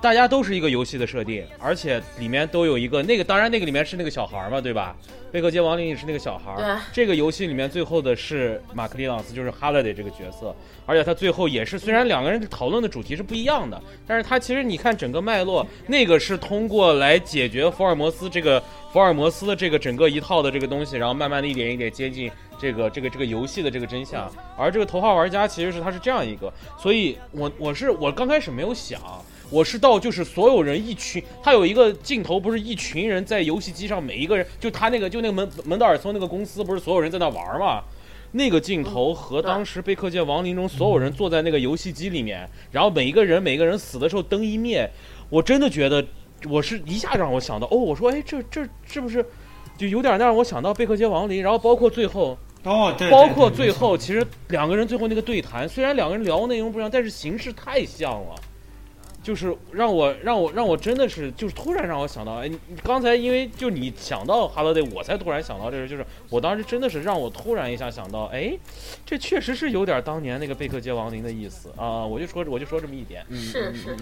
[0.00, 4.94] 大家都是一个游戏的设定，而且里面都有一个那个，当然那个里面是那个小孩嘛，对吧？
[5.32, 6.54] 贝克街亡灵也是那个小孩。
[6.56, 6.76] 对。
[6.92, 10.54] 这个游戏里面最后的是马克·利朗斯，就是 Holiday 这个角色，
[10.86, 24.30] 而且他最后也是，虽然两个人讨论的主题是不一样的，但是他其实你看整个脉络，那个是通过来解决福尔摩斯这个福尔摩斯的这个整个一套的这个东西，然后慢慢的一点一点接近这个这个这个游戏的这个真相。
[24.56, 29.00] 而这个头号玩家其实是他是这样一个，所以我我是我刚开始没有想。
[29.50, 37.82] 我是到就是所有人一群，他有一个镜头，不是一群人在游戏机上，每一个人就他那个就那个门门德尔松那个公司，不是所有人在那玩嘛？
[38.32, 44.90] 那个镜头和当时贝克街亡灵中所有人坐在那个游戏机里面，然后每一个人每一个人死的时候灯一灭，
[45.30, 46.04] 我真的觉得
[46.50, 49.24] 我是一下让我想到哦，我说哎这这是不是
[49.78, 51.40] 就有点让我想到贝克街亡灵？
[51.42, 58.34] 然后包括最后哦对，包括最后其实两个人最后那个对谈，虽然两个人聊内容不一样，但是形式太像了。
[59.26, 68.56] 就是让我让我让我真的是就是突然让我想到，哎，你刚才因为就你想到哈罗德，我才突然想到这个，就是我当时真的是让我突然一下想到，哎，
[69.04, 72.06] 这确实是有点当年那个贝克街亡灵的意思啊！
[72.06, 73.96] 我就说我就说这么一点，是是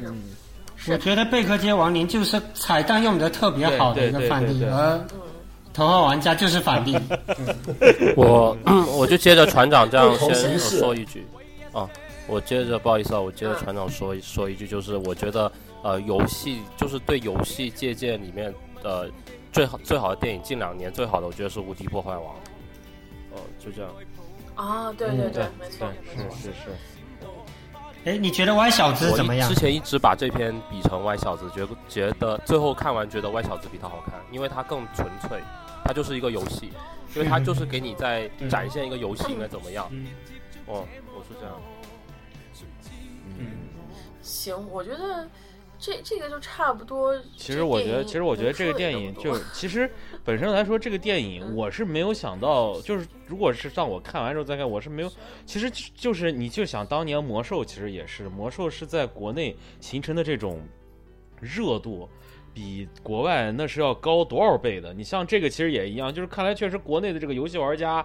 [0.77, 5.01] 是，我觉得贝克街亡灵就是彩蛋用的特别好的一个反例，而
[5.73, 6.95] 头号玩家就是反例。
[8.15, 8.55] 我
[8.95, 11.27] 我就接着船长这样先说一句
[11.73, 11.89] 啊。
[12.27, 15.51] 我接着不好意思啊，我接着船长说说一句，就是我觉得
[15.83, 18.53] 呃，游戏就是对游戏借鉴里面
[18.83, 19.11] 的
[19.53, 22.23] 最好最好的电影，近两年最好的，我觉得是《无敌破坏王》。
[23.33, 23.91] 哦，就这样。
[24.55, 25.89] 啊，对对对，没错，
[26.31, 26.71] 是是是。
[28.05, 29.49] 哎，你觉得歪小子怎么样？
[29.49, 35.41] 之前一直把这篇比成歪小子，觉觉得最后看完觉得歪小子比他好看，因为他更纯粹，
[35.85, 36.71] 他就是一个游戏，
[37.15, 39.91] 因为他就是给你在展现一个游戏应该怎么样。
[40.67, 41.55] 哦，我是这样。
[44.25, 45.29] 行，我觉得
[45.79, 47.15] 这这个就差不多。
[47.37, 49.89] 其实我觉得，其实我觉得这个电影就 其实
[50.25, 55.13] 本身来说，这个电影我是没有想到，就是如果是让我看完之后再看，我是没有。
[55.45, 60.67] 其实就是你就想当年魔兽，其实也是魔兽是在国内形成的这种
[61.41, 62.09] 热度，
[62.55, 64.95] 比国外那是要高多少倍的。
[64.95, 68.05] 你像这个其实也一样，就是看来确实国内的这个游戏玩家。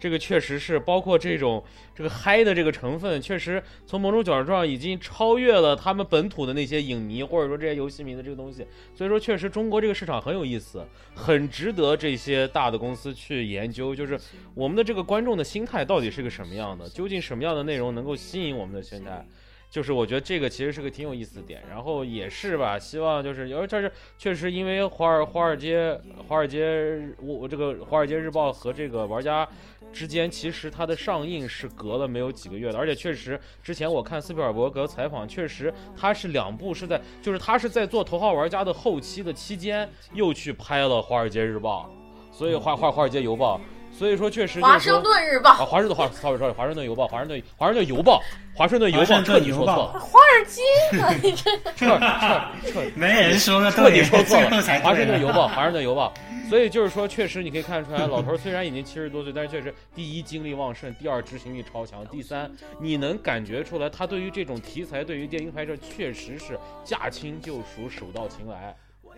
[0.00, 1.62] 这个确实是，包括这种
[1.94, 8.66] 这个嗨的这个成分，确实从某种角度上已经超越了他们本土的那些影迷或者说这些游戏迷的这个东西。
[8.94, 10.82] 所以说，确实中国这个市场很有意思，
[11.14, 13.94] 很值得这些大的公司去研究。
[13.94, 14.18] 就是
[14.54, 16.88] 我们的这个观众的心态到底是个什么样的？
[16.88, 19.22] 究竟什么样的内容能够吸引我们的心态？
[19.70, 21.62] 就是我觉得这个其实是个挺有意思的点。
[21.70, 25.98] 然后也是吧，希望就是有这是确实因为华尔华尔街
[26.28, 29.48] 华尔街我我这个华尔街日报和这个玩家。
[29.92, 41.90] 之间其实它的上映是隔了没有几个月的，而且确实之前我看斯皮尔伯格采访，确实他是两部是在，就是他是在做《头号玩家》的后期的期间，又去拍了《华尔街日报》，
[42.32, 43.60] 所以华华华尔街邮报。
[43.92, 48.22] 所以说，确实，华盛顿日报，华盛顿华，sorry sorry，华盛顿邮报，华盛顿华盛顿邮报，
[48.54, 50.62] 华盛顿邮报彻底说错了，华尔街，
[51.22, 51.50] 你这。
[51.76, 54.50] 彻彻彻，没人说个彻底说错了，
[54.82, 56.12] 华盛顿邮报，华盛顿邮报。
[56.48, 68.74] 所以就是说，确实你可以看出来，老头虽然已经七十多岁，但是确实第一精力旺盛，第二执行力超强，第三你能感觉出来，他对于这种题材，对于电影拍摄，确实是驾轻就熟，手到擒来。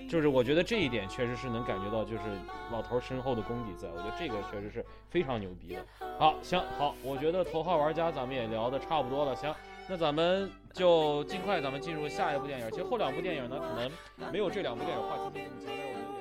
[0.08, 2.22] 就是我觉得这一点确实是能感觉到，就是
[2.70, 3.88] 老头身后的功底在。
[3.88, 5.84] 我觉得这个确实是非常牛逼的。
[6.18, 9.34] 好，行，好，我觉得头号玩家咱们也聊的差不多了。
[9.34, 9.54] 行，
[9.88, 12.70] 那咱们就尽快咱们进入下一部电影。
[12.70, 13.90] 其实后两部电影呢，可能
[14.30, 15.48] 没有这两部电影话题性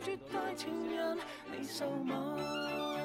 [0.02, 0.72] 这么强，
[1.52, 2.14] 但是我觉
[2.96, 3.01] 得。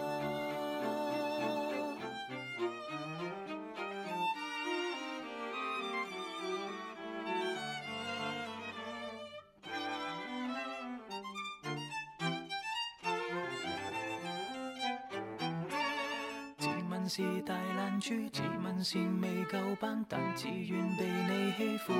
[17.09, 21.93] 是大烂珠，自问是未够班，但自愿被你欺负。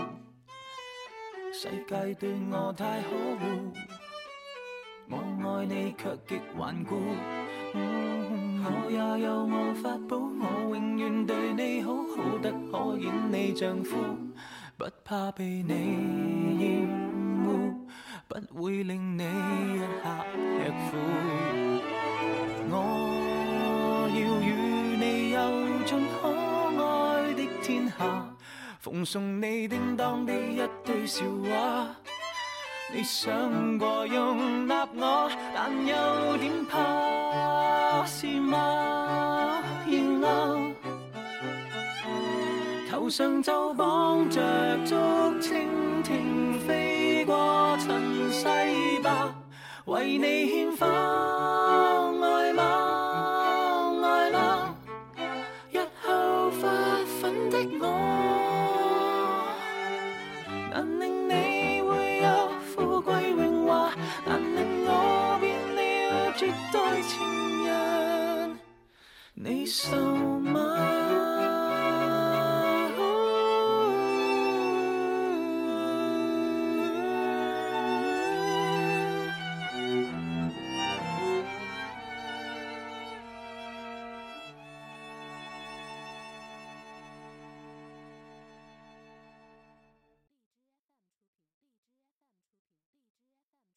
[1.53, 3.73] 世界对我太可恶，
[5.09, 6.97] 我爱你却极顽固。
[7.73, 13.97] 我也有我法宝，我永远对你好，好得可演你丈夫，
[14.77, 16.89] 不怕被你厌
[17.47, 17.87] 恶，
[18.27, 21.66] 不会令你一下吃苦。
[26.21, 26.29] 可
[26.83, 28.29] 爱的天下
[28.81, 31.87] 奉送你叮当的一堆笑话。
[32.95, 39.63] 你想过容纳我但又点怕是吗？
[39.89, 40.59] 然后
[42.91, 44.41] 头上就绑着
[44.85, 44.95] 竹
[45.41, 45.67] 蜻
[46.03, 48.45] 蜓飞过尘世
[49.03, 49.35] 吧
[49.85, 50.87] 为你献花
[69.47, 69.97] 你瘦
[70.41, 71.06] 吗？